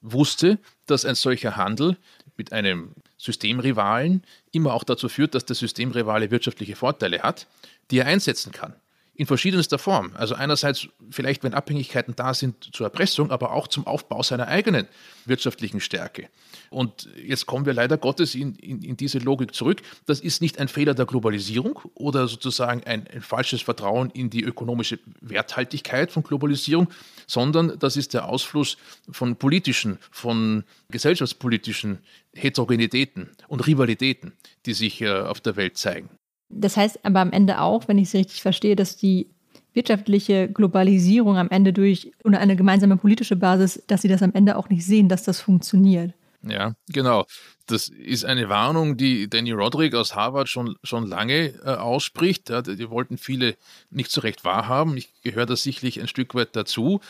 [0.00, 1.96] wusste, dass ein solcher Handel
[2.36, 4.22] mit einem Systemrivalen
[4.52, 7.46] immer auch dazu führt, dass der Systemrivale wirtschaftliche Vorteile hat,
[7.90, 8.74] die er einsetzen kann
[9.18, 10.12] in verschiedenster Form.
[10.14, 14.86] Also einerseits vielleicht, wenn Abhängigkeiten da sind zur Erpressung, aber auch zum Aufbau seiner eigenen
[15.24, 16.28] wirtschaftlichen Stärke.
[16.70, 19.82] Und jetzt kommen wir leider Gottes in, in, in diese Logik zurück.
[20.06, 24.44] Das ist nicht ein Fehler der Globalisierung oder sozusagen ein, ein falsches Vertrauen in die
[24.44, 26.86] ökonomische Werthaltigkeit von Globalisierung,
[27.26, 28.76] sondern das ist der Ausfluss
[29.10, 31.98] von politischen, von gesellschaftspolitischen
[32.34, 36.08] Heterogenitäten und Rivalitäten, die sich äh, auf der Welt zeigen.
[36.48, 39.28] Das heißt aber am Ende auch, wenn ich Sie richtig verstehe, dass die
[39.74, 44.56] wirtschaftliche Globalisierung am Ende durch oder eine gemeinsame politische Basis, dass Sie das am Ende
[44.56, 46.14] auch nicht sehen, dass das funktioniert.
[46.42, 47.26] Ja, genau.
[47.66, 52.48] Das ist eine Warnung, die Danny Roderick aus Harvard schon, schon lange äh, ausspricht.
[52.48, 53.56] Ja, die wollten viele
[53.90, 54.96] nicht so recht wahrhaben.
[54.96, 57.00] Ich gehöre da sicherlich ein Stück weit dazu,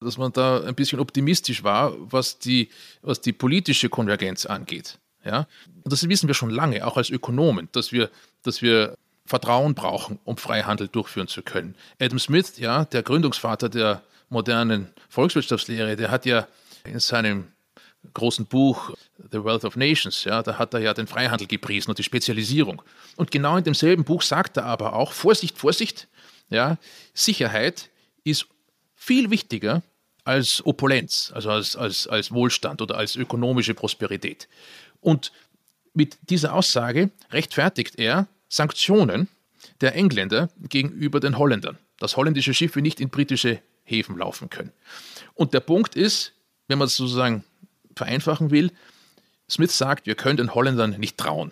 [0.00, 2.70] dass man da ein bisschen optimistisch war, was die,
[3.02, 4.98] was die politische Konvergenz angeht.
[5.24, 5.46] Ja?
[5.84, 8.10] Und das wissen wir schon lange, auch als Ökonomen, dass wir,
[8.42, 11.74] dass wir Vertrauen brauchen, um Freihandel durchführen zu können.
[12.00, 16.46] Adam Smith, ja, der Gründungsvater der modernen Volkswirtschaftslehre, der hat ja
[16.84, 17.48] in seinem
[18.14, 18.94] großen Buch
[19.30, 22.80] The Wealth of Nations, ja, da hat er ja den Freihandel gepriesen und die Spezialisierung.
[23.16, 26.08] Und genau in demselben Buch sagt er aber auch, Vorsicht, Vorsicht,
[26.48, 26.78] ja,
[27.12, 27.90] Sicherheit
[28.24, 28.46] ist
[28.94, 29.82] viel wichtiger
[30.24, 34.48] als Opulenz, also als, als, als Wohlstand oder als ökonomische Prosperität.
[35.00, 35.32] Und
[35.98, 39.26] mit dieser Aussage rechtfertigt er Sanktionen
[39.80, 44.70] der Engländer gegenüber den Holländern, dass holländische Schiffe nicht in britische Häfen laufen können.
[45.34, 46.34] Und der Punkt ist,
[46.68, 47.42] wenn man es sozusagen
[47.96, 48.70] vereinfachen will,
[49.50, 51.50] Smith sagt, wir können den Holländern nicht trauen.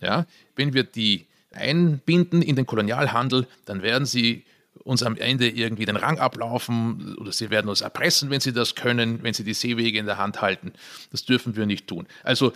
[0.00, 4.44] Ja, wenn wir die einbinden in den Kolonialhandel, dann werden sie
[4.84, 8.76] uns am Ende irgendwie den Rang ablaufen oder sie werden uns erpressen, wenn sie das
[8.76, 10.72] können, wenn sie die Seewege in der Hand halten.
[11.10, 12.06] Das dürfen wir nicht tun.
[12.22, 12.52] Also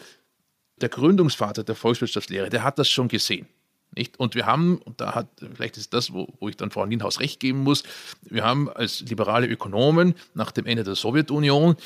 [0.82, 3.46] der Gründungsvater der Volkswirtschaftslehre, der hat das schon gesehen.
[3.94, 4.18] Nicht?
[4.20, 7.20] Und wir haben, und da hat, vielleicht ist das, wo, wo ich dann Frau Nienhaus
[7.20, 7.84] recht geben muss,
[8.22, 11.76] wir haben als liberale Ökonomen nach dem Ende der Sowjetunion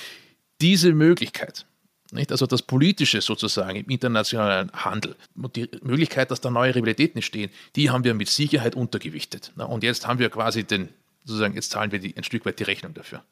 [0.61, 1.67] diese Möglichkeit,
[2.13, 2.31] nicht?
[2.31, 7.51] Also das Politische sozusagen im internationalen Handel und die Möglichkeit, dass da neue Rivalitäten entstehen,
[7.75, 9.53] die haben wir mit Sicherheit untergewichtet.
[9.57, 10.91] Und jetzt haben wir quasi den,
[11.25, 13.25] sozusagen, jetzt zahlen wir die, ein Stück weit die Rechnung dafür.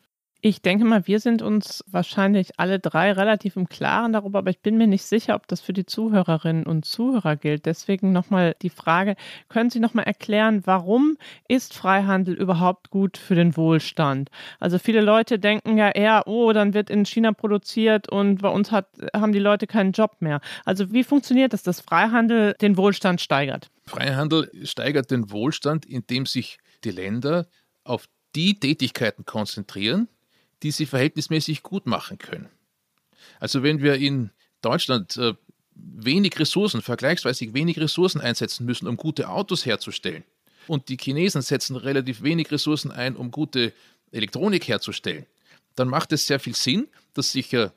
[0.42, 4.60] Ich denke mal, wir sind uns wahrscheinlich alle drei relativ im Klaren darüber, aber ich
[4.60, 7.66] bin mir nicht sicher, ob das für die Zuhörerinnen und Zuhörer gilt.
[7.66, 9.16] Deswegen nochmal die Frage,
[9.50, 14.30] können Sie nochmal erklären, warum ist Freihandel überhaupt gut für den Wohlstand?
[14.60, 18.72] Also viele Leute denken ja eher, oh, dann wird in China produziert und bei uns
[18.72, 20.40] hat, haben die Leute keinen Job mehr.
[20.64, 23.70] Also wie funktioniert das, dass Freihandel den Wohlstand steigert?
[23.84, 27.46] Freihandel steigert den Wohlstand, indem sich die Länder
[27.84, 30.08] auf die Tätigkeiten konzentrieren,
[30.62, 32.48] die sie verhältnismäßig gut machen können.
[33.38, 34.30] Also wenn wir in
[34.60, 35.34] Deutschland äh,
[35.74, 40.24] wenig Ressourcen, vergleichsweise wenig Ressourcen einsetzen müssen, um gute Autos herzustellen,
[40.66, 43.72] und die Chinesen setzen relativ wenig Ressourcen ein, um gute
[44.12, 45.26] Elektronik herzustellen,
[45.74, 47.70] dann macht es sehr viel Sinn, dass sich äh,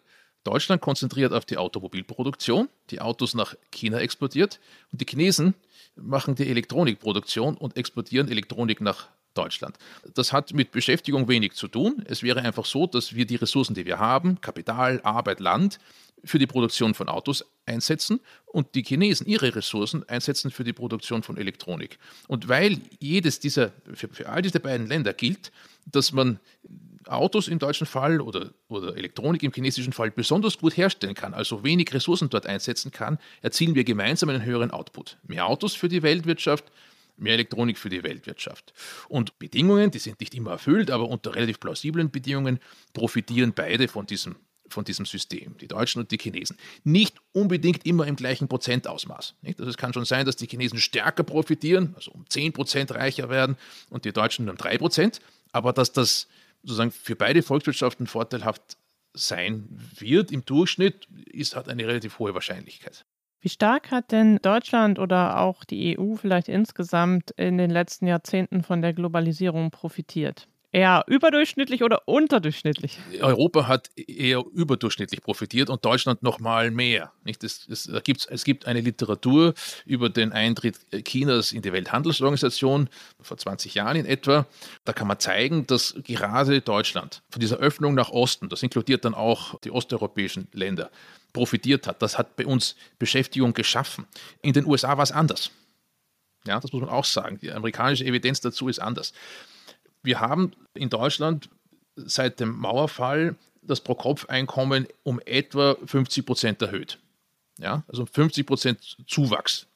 [0.44, 4.60] Deutschland konzentriert auf die Automobilproduktion, die Autos nach China exportiert
[4.92, 5.54] und die Chinesen
[5.96, 9.78] machen die Elektronikproduktion und exportieren Elektronik nach Deutschland.
[10.14, 12.04] Das hat mit Beschäftigung wenig zu tun.
[12.06, 15.80] Es wäre einfach so, dass wir die Ressourcen, die wir haben, Kapital, Arbeit, Land,
[16.26, 21.24] für die Produktion von Autos einsetzen und die Chinesen ihre Ressourcen einsetzen für die Produktion
[21.24, 22.00] von Elektronik.
[22.28, 25.52] Und weil jedes dieser, für, für all diese beiden Länder gilt,
[25.86, 26.40] dass man
[27.08, 31.64] Autos im deutschen Fall oder, oder Elektronik im chinesischen Fall besonders gut herstellen kann, also
[31.64, 35.18] wenig Ressourcen dort einsetzen kann, erzielen wir gemeinsam einen höheren Output.
[35.28, 36.66] Mehr Autos für die Weltwirtschaft,
[37.18, 38.74] mehr Elektronik für die Weltwirtschaft.
[39.08, 42.60] Und Bedingungen, die sind nicht immer erfüllt, aber unter relativ plausiblen Bedingungen
[42.94, 44.36] profitieren beide von diesem,
[44.68, 46.58] von diesem System, die Deutschen und die Chinesen.
[46.84, 49.36] Nicht unbedingt immer im gleichen Prozentausmaß.
[49.42, 49.60] Nicht?
[49.60, 53.30] Also es kann schon sein, dass die Chinesen stärker profitieren, also um 10 Prozent reicher
[53.30, 53.58] werden
[53.90, 56.28] und die Deutschen nur um 3 Prozent, aber dass das
[56.64, 58.78] sozusagen für beide Volkswirtschaften vorteilhaft
[59.14, 59.68] sein
[60.00, 63.06] wird im Durchschnitt, ist, hat eine relativ hohe Wahrscheinlichkeit.
[63.44, 68.64] Wie stark hat denn Deutschland oder auch die EU vielleicht insgesamt in den letzten Jahrzehnten
[68.64, 70.48] von der Globalisierung profitiert?
[70.74, 72.98] Eher überdurchschnittlich oder unterdurchschnittlich?
[73.22, 77.12] Europa hat eher überdurchschnittlich profitiert und Deutschland noch mal mehr.
[77.24, 77.44] Nicht?
[77.44, 79.54] Es, es, es gibt eine Literatur
[79.86, 82.90] über den Eintritt Chinas in die Welthandelsorganisation
[83.22, 84.48] vor 20 Jahren in etwa.
[84.84, 89.14] Da kann man zeigen, dass gerade Deutschland von dieser Öffnung nach Osten, das inkludiert dann
[89.14, 90.90] auch die osteuropäischen Länder,
[91.34, 92.02] profitiert hat.
[92.02, 94.08] Das hat bei uns Beschäftigung geschaffen.
[94.42, 95.52] In den USA war es anders.
[96.48, 97.38] Ja, das muss man auch sagen.
[97.40, 99.14] Die amerikanische Evidenz dazu ist anders.
[100.04, 101.50] Wir haben in Deutschland
[101.96, 107.00] seit dem Mauerfall das Pro-Kopf-Einkommen um etwa 50 Prozent erhöht.
[107.60, 109.68] Ja, also 50 Prozent Zuwachs,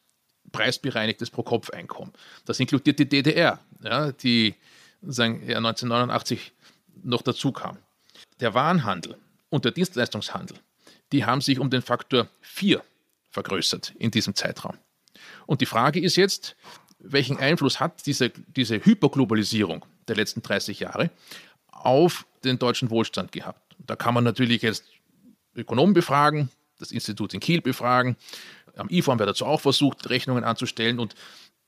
[0.51, 2.11] preisbereinigtes Pro-Kopf-Einkommen.
[2.45, 4.55] Das inkludiert die DDR, ja, die
[5.01, 6.51] sagen, ja, 1989
[7.03, 7.77] noch dazu kam.
[8.39, 9.15] Der Warenhandel
[9.49, 10.59] und der Dienstleistungshandel
[11.11, 12.83] die haben sich um den Faktor 4
[13.29, 14.77] vergrößert in diesem Zeitraum.
[15.45, 16.55] Und die Frage ist jetzt,
[16.99, 21.09] welchen Einfluss hat diese, diese Hyperglobalisierung der letzten 30 Jahre
[21.71, 23.75] auf den deutschen Wohlstand gehabt?
[23.79, 24.85] Da kann man natürlich jetzt
[25.55, 26.49] Ökonomen befragen,
[26.79, 28.15] das Institut in Kiel befragen.
[28.75, 30.99] Am IFA haben wir dazu auch versucht, Rechnungen anzustellen.
[30.99, 31.15] Und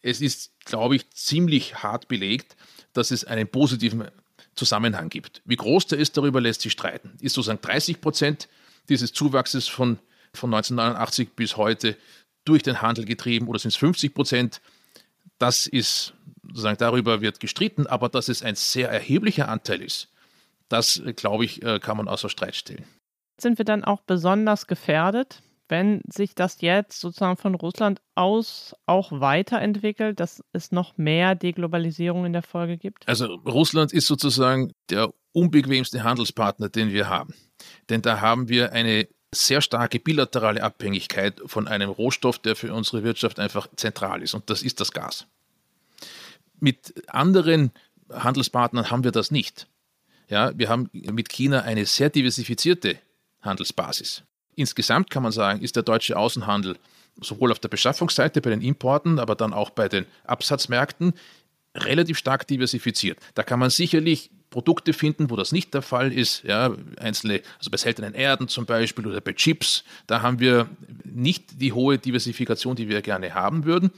[0.02, 2.56] es ist, glaube ich, ziemlich hart belegt,
[2.94, 4.08] dass es einen positiven
[4.56, 5.42] Zusammenhang gibt.
[5.46, 7.18] Wie groß der ist, darüber lässt sich streiten.
[7.22, 8.48] Ist sozusagen 30 Prozent
[8.90, 10.00] dieses Zuwachses von,
[10.34, 11.96] von 1989 bis heute
[12.46, 14.62] durch den Handel getrieben oder sind es 50 Prozent?
[15.38, 16.14] Das ist
[16.50, 20.10] sozusagen darüber wird gestritten, aber dass es ein sehr erheblicher Anteil ist,
[20.70, 22.86] das glaube ich, äh, kann man außer Streit stellen.
[23.40, 29.12] Sind wir dann auch besonders gefährdet, wenn sich das jetzt sozusagen von Russland aus auch
[29.12, 33.08] weiterentwickelt, dass es noch mehr Deglobalisierung in der Folge gibt?
[33.08, 37.34] Also Russland ist sozusagen der unbequemste Handelspartner, den wir haben.
[37.90, 43.04] Denn da haben wir eine sehr starke bilaterale Abhängigkeit von einem Rohstoff, der für unsere
[43.04, 44.34] Wirtschaft einfach zentral ist.
[44.34, 45.28] Und das ist das Gas.
[46.60, 47.72] Mit anderen
[48.12, 49.68] Handelspartnern haben wir das nicht.
[50.30, 52.98] Ja, wir haben mit China eine sehr diversifizierte
[53.42, 54.24] Handelsbasis.
[54.56, 56.78] Insgesamt kann man sagen, ist der deutsche Außenhandel
[57.22, 61.14] sowohl auf der Beschaffungsseite bei den Importen, aber dann auch bei den Absatzmärkten
[61.76, 63.20] relativ stark diversifiziert.
[63.36, 66.44] Da kann man sicherlich Produkte finden, wo das nicht der Fall ist.
[66.44, 70.68] Ja, einzelne, also bei seltenen Erden zum Beispiel oder bei Chips, da haben wir
[71.04, 73.92] nicht die hohe Diversifikation, die wir gerne haben würden.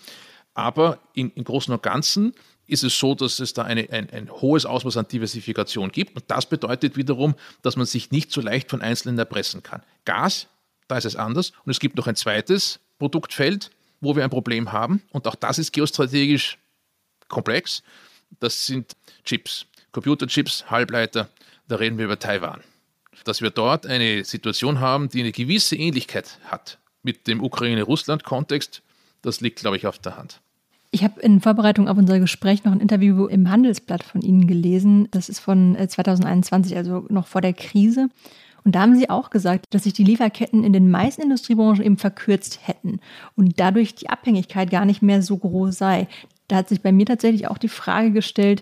[0.54, 2.34] Aber im, Großen und Ganzen
[2.68, 6.16] ist es so, dass es da eine, ein, ein hohes Ausmaß an Diversifikation gibt.
[6.16, 9.84] Und das bedeutet wiederum, dass man sich nicht so leicht von Einzelnen erpressen kann.
[10.06, 10.48] Gas,
[10.88, 11.52] da ist es anders.
[11.66, 15.02] Und es gibt noch ein zweites Produktfeld, wo wir ein Problem haben.
[15.12, 16.58] Und auch das ist geostrategisch
[17.28, 17.84] komplex.
[18.40, 19.66] Das sind Chips.
[19.92, 21.30] Computerchips, Halbleiter,
[21.68, 22.62] da reden wir über Taiwan.
[23.26, 28.82] Dass wir dort eine Situation haben, die eine gewisse Ähnlichkeit hat mit dem Ukraine-Russland-Kontext,
[29.22, 30.42] das liegt, glaube ich, auf der Hand.
[30.94, 35.08] Ich habe in Vorbereitung auf unser Gespräch noch ein Interview im Handelsblatt von Ihnen gelesen.
[35.12, 38.10] Das ist von 2021, äh, also noch vor der Krise.
[38.64, 41.98] Und da haben Sie auch gesagt, dass sich die Lieferketten in den meisten Industriebranchen eben
[41.98, 43.00] verkürzt hätten
[43.36, 46.08] und dadurch die Abhängigkeit gar nicht mehr so groß sei.
[46.48, 48.62] Da hat sich bei mir tatsächlich auch die Frage gestellt,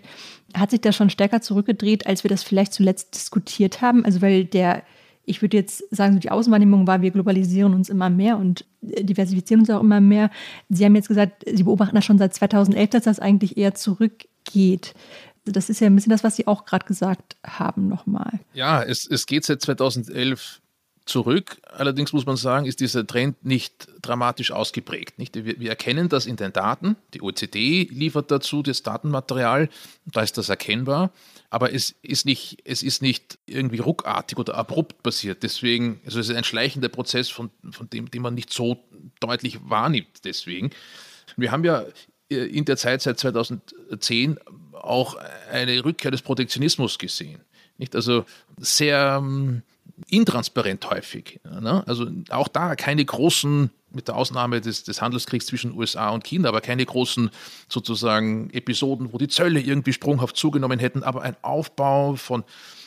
[0.54, 4.04] hat sich das schon stärker zurückgedreht, als wir das vielleicht zuletzt diskutiert haben?
[4.04, 4.84] Also weil der
[5.24, 9.70] ich würde jetzt sagen, die Außenwahrnehmung war, wir globalisieren uns immer mehr und diversifizieren uns
[9.70, 10.30] auch immer mehr.
[10.68, 14.94] Sie haben jetzt gesagt, Sie beobachten das schon seit 2011, dass das eigentlich eher zurückgeht.
[15.44, 18.40] Das ist ja ein bisschen das, was Sie auch gerade gesagt haben nochmal.
[18.54, 20.60] Ja, es, es geht seit 2011
[21.04, 21.60] zurück.
[21.66, 25.18] Allerdings muss man sagen, ist dieser Trend nicht dramatisch ausgeprägt.
[25.18, 25.34] Nicht?
[25.34, 26.96] Wir, wir, erkennen das in den Daten.
[27.14, 29.68] Die OECD liefert dazu das Datenmaterial.
[30.06, 31.10] Da ist das erkennbar.
[31.48, 35.42] Aber es ist nicht, es ist nicht irgendwie ruckartig oder abrupt passiert.
[35.42, 38.78] Deswegen, also es ist ein schleichender Prozess, von, von dem, den man nicht so
[39.18, 40.24] deutlich wahrnimmt.
[40.24, 40.70] Deswegen.
[41.36, 41.84] Wir haben ja
[42.30, 44.38] äh, in der Zeit seit 2010
[44.72, 45.16] auch
[45.50, 47.40] eine Rückkehr des Protektionismus gesehen.
[47.78, 47.96] Nicht?
[47.96, 48.24] Also
[48.58, 49.62] sehr ähm,
[50.08, 51.40] intransparent häufig.
[51.44, 51.82] Ne?
[51.86, 56.48] Also auch da keine großen, mit der Ausnahme des, des Handelskriegs zwischen USA und China,
[56.48, 57.30] aber keine großen
[57.68, 62.44] sozusagen Episoden, wo die Zölle irgendwie sprunghaft zugenommen hätten, aber ein Aufbau von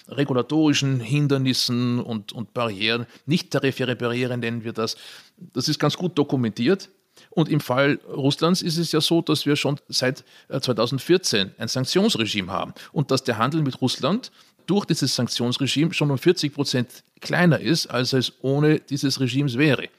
[0.08, 4.96] regulatorischen Hindernissen und, und Barrieren, nicht tarifäre Barrieren nennen wir das,
[5.38, 6.90] das ist ganz gut dokumentiert.
[7.30, 11.68] Und im Fall Russlands ist es ja so, dass wir schon seit 2014 äh, ein
[11.68, 14.32] Sanktionsregime haben und dass der Handel mit Russland
[14.70, 19.90] durch dieses Sanktionsregime schon um 40 Prozent kleiner ist, als es ohne dieses Regimes wäre.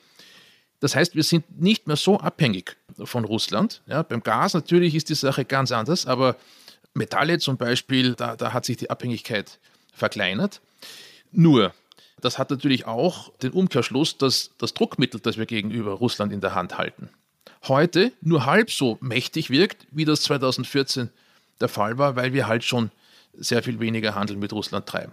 [0.81, 3.83] Das heißt, wir sind nicht mehr so abhängig von Russland.
[3.87, 6.37] Ja, beim Gas natürlich ist die Sache ganz anders, aber
[6.93, 9.59] Metalle zum Beispiel, da, da hat sich die Abhängigkeit
[9.93, 10.61] verkleinert.
[11.33, 11.73] Nur,
[12.21, 16.55] das hat natürlich auch den Umkehrschluss, dass das Druckmittel, das wir gegenüber Russland in der
[16.55, 17.09] Hand halten,
[17.67, 21.11] heute nur halb so mächtig wirkt, wie das 2014
[21.61, 22.91] der Fall war, weil wir halt schon
[23.37, 25.13] sehr viel weniger Handel mit Russland treiben.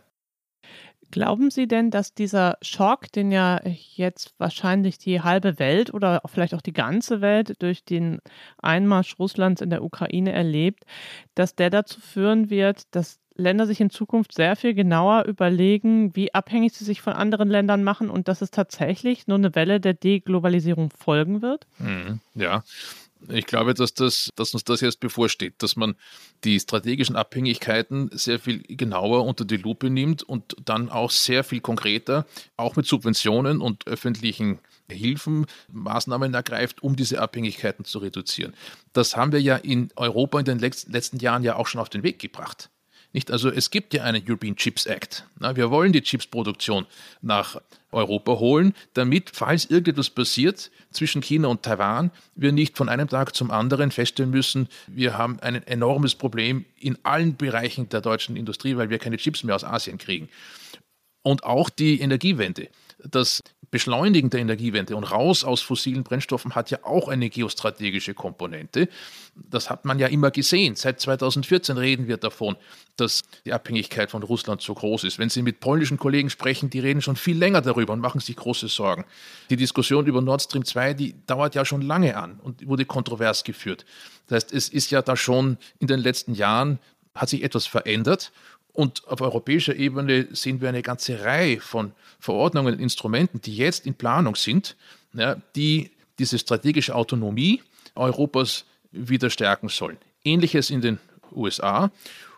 [1.12, 6.54] Glauben Sie denn, dass dieser Schock, den ja jetzt wahrscheinlich die halbe Welt oder vielleicht
[6.54, 8.20] auch die ganze Welt durch den
[8.62, 10.86] Einmarsch Russlands in der Ukraine erlebt,
[11.36, 16.34] dass der dazu führen wird, dass Länder sich in Zukunft sehr viel genauer überlegen, wie
[16.34, 19.94] abhängig sie sich von anderen Ländern machen und dass es tatsächlich nur eine Welle der
[19.94, 21.68] Deglobalisierung folgen wird?
[21.80, 22.64] Mhm, ja,
[23.30, 25.96] ich glaube, dass, das, dass uns das jetzt bevorsteht, dass man
[26.44, 31.62] die strategischen Abhängigkeiten sehr viel genauer unter die Lupe nimmt und dann auch sehr viel
[31.62, 32.26] konkreter,
[32.58, 34.60] auch mit Subventionen und öffentlichen
[34.90, 38.54] Hilfen, Maßnahmen ergreift, um diese Abhängigkeiten zu reduzieren.
[38.94, 42.04] Das haben wir ja in Europa in den letzten Jahren ja auch schon auf den
[42.04, 42.70] Weg gebracht.
[43.14, 43.30] Nicht?
[43.32, 45.26] Also es gibt ja einen European Chips Act.
[45.40, 46.86] Na, wir wollen die Chipsproduktion
[47.22, 47.60] nach
[47.92, 53.36] Europa holen, damit, falls irgendetwas passiert zwischen China und Taiwan, wir nicht von einem Tag
[53.36, 58.78] zum anderen feststellen müssen, wir haben ein enormes Problem in allen Bereichen der deutschen Industrie,
[58.78, 60.30] weil wir keine Chips mehr aus Asien kriegen.
[61.22, 62.70] Und auch die Energiewende.
[63.10, 63.42] Das
[63.72, 68.90] Beschleunigen der Energiewende und raus aus fossilen Brennstoffen hat ja auch eine geostrategische Komponente.
[69.34, 70.76] Das hat man ja immer gesehen.
[70.76, 72.58] Seit 2014 reden wir davon,
[72.98, 75.20] dass die Abhängigkeit von Russland so groß ist.
[75.20, 78.36] Wenn Sie mit polnischen Kollegen sprechen, die reden schon viel länger darüber und machen sich
[78.36, 79.06] große Sorgen.
[79.50, 83.46] Die Diskussion über Nord Stream 2, die dauert ja schon lange an und wurde kontrovers
[83.46, 83.86] geführt.
[84.28, 86.78] Das heißt, es ist ja da schon in den letzten Jahren
[87.16, 88.32] hat sich etwas verändert
[88.74, 93.86] und auf europäischer Ebene sehen wir eine ganze Reihe von Verordnungen und Instrumenten, die jetzt
[93.86, 94.76] in Planung sind,
[95.14, 97.62] ja, die diese strategische Autonomie
[97.96, 99.98] Europas wieder stärken sollen.
[100.24, 101.00] Ähnliches in den
[101.32, 101.92] USA.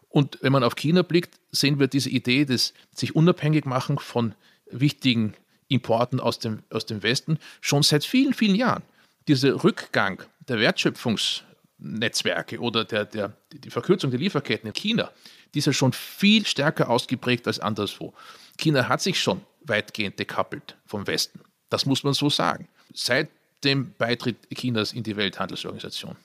[0.09, 4.35] Und wenn man auf China blickt, sehen wir diese Idee des sich unabhängig machen von
[4.71, 5.33] wichtigen
[5.67, 8.83] Importen aus dem, aus dem Westen schon seit vielen, vielen Jahren.
[9.27, 15.11] Dieser Rückgang der Wertschöpfungsnetzwerke oder der, der, die Verkürzung der Lieferketten in China,
[15.53, 18.13] die ist ja schon viel stärker ausgeprägt als anderswo.
[18.57, 21.41] China hat sich schon weitgehend dekappelt vom Westen.
[21.69, 22.67] Das muss man so sagen.
[22.93, 23.29] Seit
[23.63, 26.15] dem Beitritt Chinas in die Welthandelsorganisation.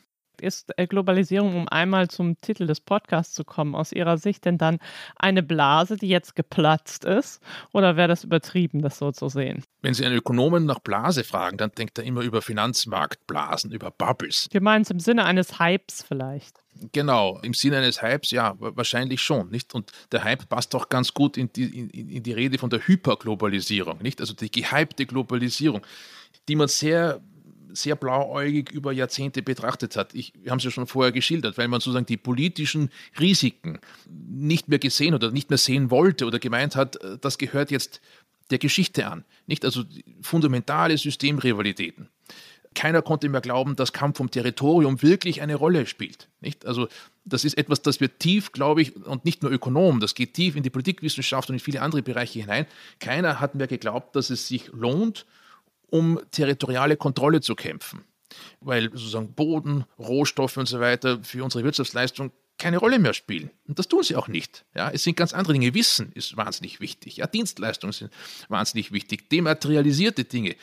[0.41, 4.79] Ist Globalisierung, um einmal zum Titel des Podcasts zu kommen, aus Ihrer Sicht denn dann
[5.17, 7.43] eine Blase, die jetzt geplatzt ist?
[7.73, 9.65] Oder wäre das übertrieben, das so zu sehen?
[9.83, 14.49] Wenn Sie einen Ökonomen nach Blase fragen, dann denkt er immer über Finanzmarktblasen, über Bubbles.
[14.53, 16.61] Wir meinen es im Sinne eines Hypes vielleicht.
[16.93, 19.75] Genau, im Sinne eines Hypes, ja, wahrscheinlich schon, nicht?
[19.75, 22.87] Und der Hype passt auch ganz gut in die, in, in die Rede von der
[22.87, 24.21] Hyperglobalisierung, nicht?
[24.21, 25.85] Also die gehypte Globalisierung,
[26.49, 27.21] die man sehr
[27.71, 30.15] sehr blauäugig über Jahrzehnte betrachtet hat.
[30.15, 34.69] Ich, wir haben es ja schon vorher geschildert, weil man sozusagen die politischen Risiken nicht
[34.69, 38.01] mehr gesehen oder nicht mehr sehen wollte oder gemeint hat, äh, das gehört jetzt
[38.51, 39.25] der Geschichte an.
[39.47, 39.85] Nicht also
[40.23, 42.09] fundamentale Systemrivalitäten
[42.79, 46.29] keiner konnte mehr glauben, dass Kampf um Territorium wirklich eine Rolle spielt.
[46.41, 46.65] Nicht?
[46.65, 46.87] Also
[47.25, 50.55] das ist etwas, das wir tief, glaube ich, und nicht nur Ökonomen, das geht tief
[50.55, 52.67] in die Politikwissenschaft und in viele andere Bereiche hinein.
[53.01, 55.27] Keiner hat mehr geglaubt, dass es sich lohnt,
[55.91, 58.05] um territoriale Kontrolle zu kämpfen.
[58.61, 63.51] Weil sozusagen Boden, Rohstoffe und so weiter für unsere Wirtschaftsleistung keine Rolle mehr spielen.
[63.67, 64.65] Und das tun sie auch nicht.
[64.77, 65.75] Ja, es sind ganz andere Dinge.
[65.75, 67.17] Wissen ist wahnsinnig wichtig.
[67.17, 68.13] Ja, Dienstleistungen sind
[68.49, 69.29] wahnsinnig wichtig.
[69.31, 70.55] Dematerialisierte Dinge.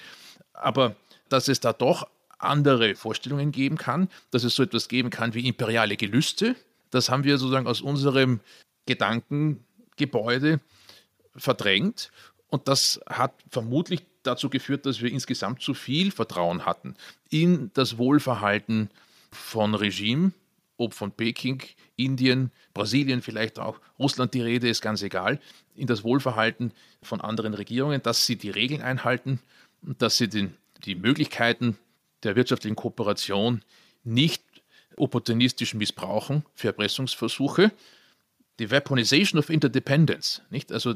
[0.53, 0.95] Aber
[1.29, 2.07] dass es da doch
[2.37, 6.55] andere Vorstellungen geben kann, dass es so etwas geben kann wie imperiale Gelüste,
[6.91, 8.39] das haben wir sozusagen aus unserem
[8.85, 10.59] Gedankengebäude
[11.35, 12.11] verdrängt.
[12.47, 16.95] Und das hat vermutlich dazu geführt, dass wir insgesamt zu viel Vertrauen hatten
[17.29, 18.89] in das Wohlverhalten
[19.31, 20.31] von Regime,
[20.77, 21.63] ob von Peking,
[21.95, 25.39] Indien, Brasilien vielleicht auch, Russland, die Rede ist ganz egal,
[25.75, 26.71] in das Wohlverhalten
[27.01, 29.39] von anderen Regierungen, dass sie die Regeln einhalten
[29.81, 31.77] und dass sie den, die Möglichkeiten
[32.23, 33.63] der wirtschaftlichen Kooperation
[34.03, 34.43] nicht
[34.97, 37.71] opportunistisch missbrauchen für Erpressungsversuche.
[38.59, 40.71] Die Weaponization of Interdependence, nicht?
[40.71, 40.95] also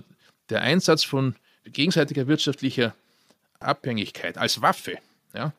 [0.50, 2.96] der Einsatz von gegenseitiger wirtschaftlicher
[3.60, 4.98] Abhängigkeit als Waffe,
[5.34, 5.54] ja,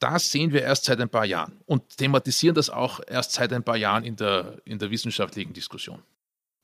[0.00, 3.62] das sehen wir erst seit ein paar Jahren und thematisieren das auch erst seit ein
[3.62, 6.02] paar Jahren in der, in der wissenschaftlichen Diskussion.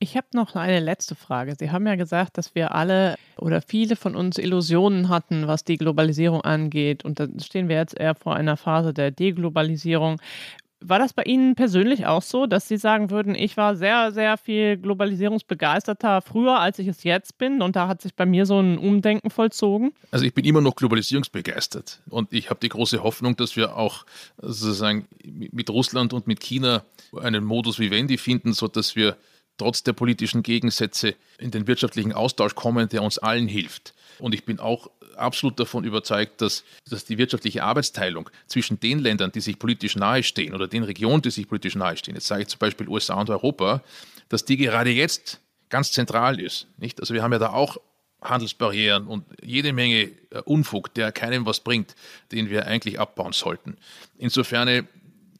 [0.02, 1.54] Ich habe noch eine letzte Frage.
[1.58, 5.76] Sie haben ja gesagt, dass wir alle oder viele von uns Illusionen hatten, was die
[5.76, 7.04] Globalisierung angeht.
[7.04, 10.18] Und da stehen wir jetzt eher vor einer Phase der Deglobalisierung.
[10.82, 14.38] War das bei Ihnen persönlich auch so, dass Sie sagen würden, ich war sehr, sehr
[14.38, 18.58] viel globalisierungsbegeisterter früher, als ich es jetzt bin und da hat sich bei mir so
[18.58, 19.92] ein Umdenken vollzogen?
[20.10, 24.06] Also ich bin immer noch globalisierungsbegeistert und ich habe die große Hoffnung, dass wir auch
[24.38, 26.84] sozusagen mit Russland und mit China
[27.20, 29.18] einen Modus vivendi finden, sodass wir
[29.60, 33.94] trotz der politischen Gegensätze in den wirtschaftlichen Austausch kommen, der uns allen hilft.
[34.18, 39.32] Und ich bin auch absolut davon überzeugt, dass, dass die wirtschaftliche Arbeitsteilung zwischen den Ländern,
[39.32, 42.58] die sich politisch nahestehen oder den Regionen, die sich politisch nahestehen, jetzt sage ich zum
[42.58, 43.82] Beispiel USA und Europa,
[44.30, 46.66] dass die gerade jetzt ganz zentral ist.
[46.78, 47.00] Nicht?
[47.00, 47.76] Also wir haben ja da auch
[48.22, 51.94] Handelsbarrieren und jede Menge äh, Unfug, der keinem was bringt,
[52.32, 53.76] den wir eigentlich abbauen sollten.
[54.18, 54.86] Insofern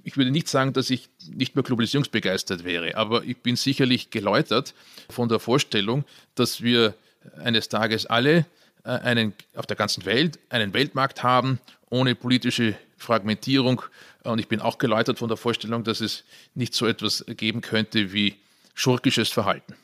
[0.05, 4.75] ich würde nicht sagen, dass ich nicht mehr globalisierungsbegeistert wäre, aber ich bin sicherlich geläutert
[5.09, 6.95] von der Vorstellung, dass wir
[7.43, 8.47] eines Tages alle
[8.85, 11.59] äh, einen, auf der ganzen Welt einen Weltmarkt haben,
[11.91, 13.83] ohne politische Fragmentierung.
[14.23, 16.25] Und ich bin auch geläutert von der Vorstellung, dass es
[16.55, 18.37] nicht so etwas geben könnte wie
[18.75, 19.75] schurkisches Verhalten.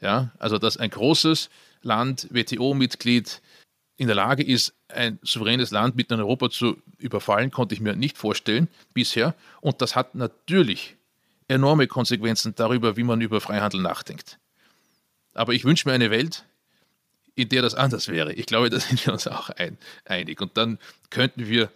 [0.00, 1.50] Ja, also dass ein großes
[1.82, 3.40] Land, WTO-Mitglied,
[4.02, 7.94] in der Lage ist, ein souveränes Land mitten in Europa zu überfallen, konnte ich mir
[7.94, 9.36] nicht vorstellen bisher.
[9.60, 10.96] Und das hat natürlich
[11.46, 14.40] enorme Konsequenzen darüber, wie man über Freihandel nachdenkt.
[15.34, 16.44] Aber ich wünsche mir eine Welt,
[17.36, 18.32] in der das anders wäre.
[18.32, 20.40] Ich glaube, da sind wir uns auch ein, einig.
[20.40, 20.80] Und dann
[21.10, 21.70] könnten wir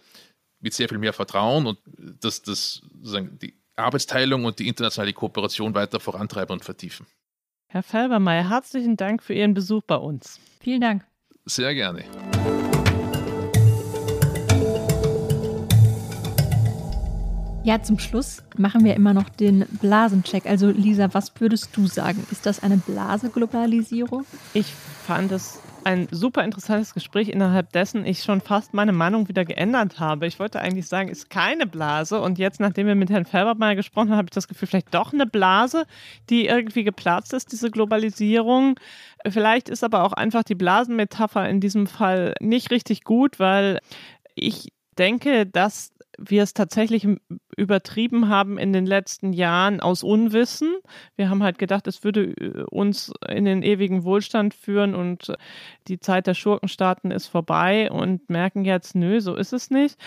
[0.59, 1.79] mit sehr viel mehr Vertrauen und
[2.19, 7.05] das, das die Arbeitsteilung und die internationale Kooperation weiter vorantreiben und vertiefen.
[7.67, 10.41] Herr Felbermeier, herzlichen Dank für Ihren Besuch bei uns.
[10.59, 11.05] Vielen Dank.
[11.47, 12.03] Sehr gerne.
[17.63, 20.45] Ja, zum Schluss machen wir immer noch den Blasencheck.
[20.45, 22.25] Also Lisa, was würdest du sagen?
[22.31, 24.25] Ist das eine Blaseglobalisierung?
[24.53, 24.67] Ich
[25.05, 29.99] fand es ein super interessantes Gespräch, innerhalb dessen ich schon fast meine Meinung wieder geändert
[29.99, 30.27] habe.
[30.27, 32.21] Ich wollte eigentlich sagen, ist keine Blase.
[32.21, 34.93] Und jetzt, nachdem wir mit Herrn Felber mal gesprochen haben, habe ich das Gefühl, vielleicht
[34.93, 35.85] doch eine Blase,
[36.29, 38.79] die irgendwie geplatzt ist, diese Globalisierung.
[39.27, 43.79] Vielleicht ist aber auch einfach die Blasenmetapher in diesem Fall nicht richtig gut, weil
[44.35, 47.07] ich denke, dass wir es tatsächlich
[47.55, 50.75] übertrieben haben in den letzten Jahren aus Unwissen.
[51.15, 55.33] Wir haben halt gedacht, es würde äh, uns in den ewigen Wohlstand führen und
[55.87, 59.97] die Zeit der Schurkenstaaten ist vorbei und merken jetzt, nö, so ist es nicht.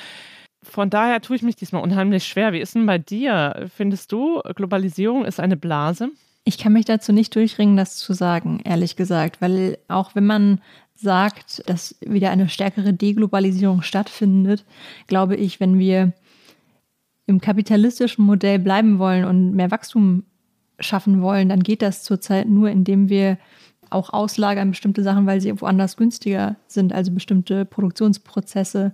[0.62, 2.52] Von daher tue ich mich diesmal unheimlich schwer.
[2.52, 3.68] Wie ist denn bei dir?
[3.74, 6.10] Findest du, Globalisierung ist eine Blase?
[6.44, 10.60] Ich kann mich dazu nicht durchringen, das zu sagen, ehrlich gesagt, weil auch wenn man
[11.00, 14.64] sagt, dass wieder eine stärkere Deglobalisierung stattfindet,
[15.06, 16.12] glaube ich, wenn wir
[17.26, 20.24] im kapitalistischen Modell bleiben wollen und mehr Wachstum
[20.78, 23.38] schaffen wollen, dann geht das zurzeit nur, indem wir
[23.90, 28.92] auch auslagern bestimmte Sachen, weil sie woanders günstiger sind, also bestimmte Produktionsprozesse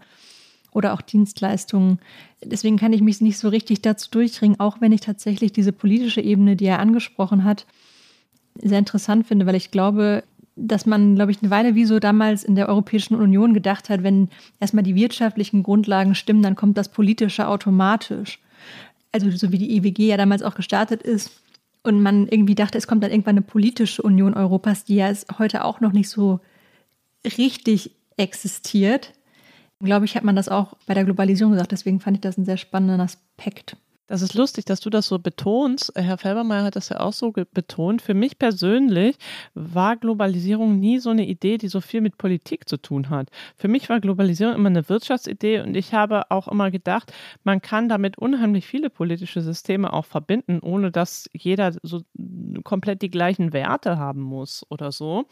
[0.73, 1.99] oder auch Dienstleistungen.
[2.45, 6.21] Deswegen kann ich mich nicht so richtig dazu durchringen, auch wenn ich tatsächlich diese politische
[6.21, 7.67] Ebene, die er angesprochen hat,
[8.61, 10.23] sehr interessant finde, weil ich glaube,
[10.57, 14.03] dass man, glaube ich, eine Weile wie so damals in der Europäischen Union gedacht hat,
[14.03, 18.41] wenn erstmal die wirtschaftlichen Grundlagen stimmen, dann kommt das Politische automatisch.
[19.13, 21.31] Also so wie die EWG ja damals auch gestartet ist.
[21.83, 25.65] Und man irgendwie dachte, es kommt dann irgendwann eine politische Union Europas, die ja heute
[25.65, 26.41] auch noch nicht so
[27.39, 29.13] richtig existiert.
[29.81, 31.73] Glaube ich, hat man das auch bei der Globalisierung gesagt.
[31.73, 33.77] Deswegen fand ich das einen sehr spannenden Aspekt.
[34.09, 35.93] Das ist lustig, dass du das so betonst.
[35.97, 38.03] Herr Felbermeier hat das ja auch so betont.
[38.03, 39.17] Für mich persönlich
[39.55, 43.31] war Globalisierung nie so eine Idee, die so viel mit Politik zu tun hat.
[43.57, 47.89] Für mich war Globalisierung immer eine Wirtschaftsidee und ich habe auch immer gedacht, man kann
[47.89, 52.03] damit unheimlich viele politische Systeme auch verbinden, ohne dass jeder so
[52.63, 55.27] komplett die gleichen Werte haben muss oder so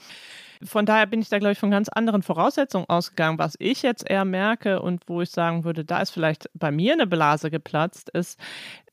[0.65, 3.39] von daher bin ich da, glaube ich, von ganz anderen Voraussetzungen ausgegangen.
[3.39, 6.95] Was ich jetzt eher merke und wo ich sagen würde, da ist vielleicht bei mir
[6.95, 8.39] eine Blase geplatzt, ist,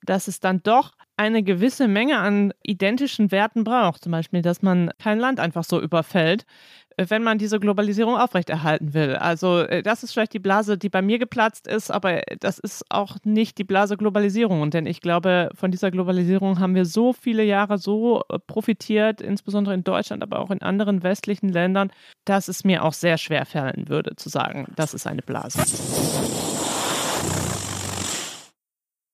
[0.03, 4.03] dass es dann doch eine gewisse Menge an identischen Werten braucht.
[4.03, 6.45] Zum Beispiel, dass man kein Land einfach so überfällt,
[6.98, 9.16] wenn man diese Globalisierung aufrechterhalten will.
[9.16, 12.86] Also äh, das ist vielleicht die Blase, die bei mir geplatzt ist, aber das ist
[12.89, 14.70] auch nicht die Blase Globalisierung.
[14.72, 19.74] Denn ich glaube, von dieser Globalisierung haben wir so viele Jahre so äh, profitiert, insbesondere
[19.74, 21.92] in Deutschland, aber auch in anderen westlichen Ländern,
[22.26, 25.60] dass es mir auch sehr schwer fallen würde zu sagen, das ist eine Blase.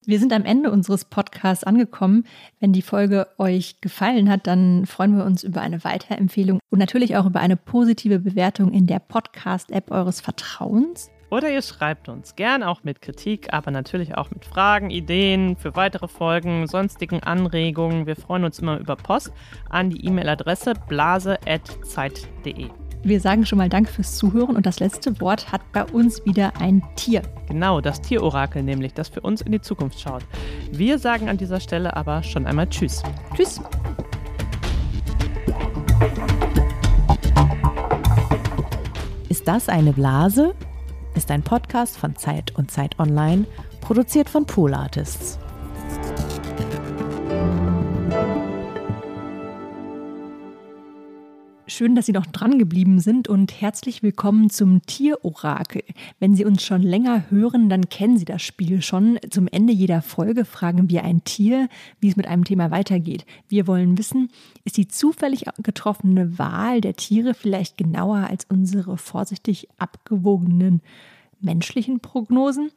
[0.07, 2.23] Wir sind am Ende unseres Podcasts angekommen.
[2.61, 7.17] Wenn die Folge euch gefallen hat, dann freuen wir uns über eine Weiterempfehlung und natürlich
[7.17, 11.11] auch über eine positive Bewertung in der Podcast-App eures Vertrauens.
[11.29, 15.75] Oder ihr schreibt uns gern auch mit Kritik, aber natürlich auch mit Fragen, Ideen für
[15.75, 18.05] weitere Folgen, sonstigen Anregungen.
[18.05, 19.33] Wir freuen uns immer über Post
[19.69, 22.69] an die E-Mail-Adresse blase.zeit.de.
[23.07, 26.51] Wir sagen schon mal Danke fürs Zuhören und das letzte Wort hat bei uns wieder
[26.59, 27.21] ein Tier.
[27.47, 30.23] Genau, das Tierorakel nämlich, das für uns in die Zukunft schaut.
[30.73, 33.01] Wir sagen an dieser Stelle aber schon einmal Tschüss.
[33.33, 33.61] Tschüss.
[39.29, 40.53] Ist das eine Blase?
[41.15, 43.45] Ist ein Podcast von Zeit und Zeit Online,
[43.79, 45.39] produziert von Pool Artists.
[51.69, 55.83] Schön, dass Sie noch dran geblieben sind und herzlich willkommen zum Tierorakel.
[56.17, 59.19] Wenn Sie uns schon länger hören, dann kennen Sie das Spiel schon.
[59.29, 61.67] Zum Ende jeder Folge fragen wir ein Tier,
[61.99, 63.25] wie es mit einem Thema weitergeht.
[63.49, 64.29] Wir wollen wissen,
[64.63, 70.81] ist die zufällig getroffene Wahl der Tiere vielleicht genauer als unsere vorsichtig abgewogenen
[71.41, 72.71] menschlichen Prognosen?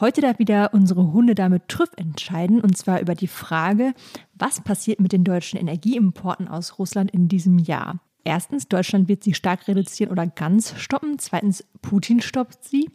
[0.00, 3.92] Heute darf wieder unsere Hundedame Trüff entscheiden, und zwar über die Frage,
[4.32, 8.00] was passiert mit den deutschen Energieimporten aus Russland in diesem Jahr.
[8.24, 11.18] Erstens, Deutschland wird sie stark reduzieren oder ganz stoppen.
[11.18, 12.90] Zweitens, Putin stoppt sie.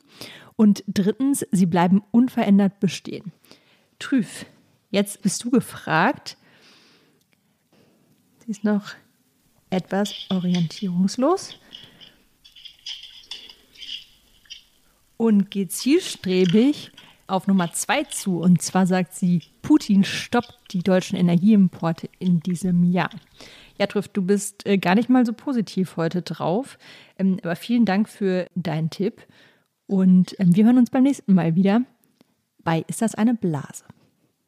[0.56, 3.32] Und drittens, sie bleiben unverändert bestehen.
[4.00, 4.46] Trüf,
[4.90, 6.36] jetzt bist du gefragt.
[8.44, 8.96] Sie ist noch
[9.70, 11.60] etwas orientierungslos
[15.20, 16.92] und geht zielstrebig
[17.28, 18.40] auf Nummer zwei zu.
[18.40, 23.12] Und zwar sagt sie, Putin stoppt die deutschen Energieimporte in diesem Jahr.
[23.80, 26.78] Ja, Triff, du bist äh, gar nicht mal so positiv heute drauf.
[27.18, 29.26] Ähm, aber vielen Dank für deinen Tipp.
[29.88, 31.82] Und ähm, wir hören uns beim nächsten Mal wieder
[32.64, 33.86] bei Ist das eine Blase?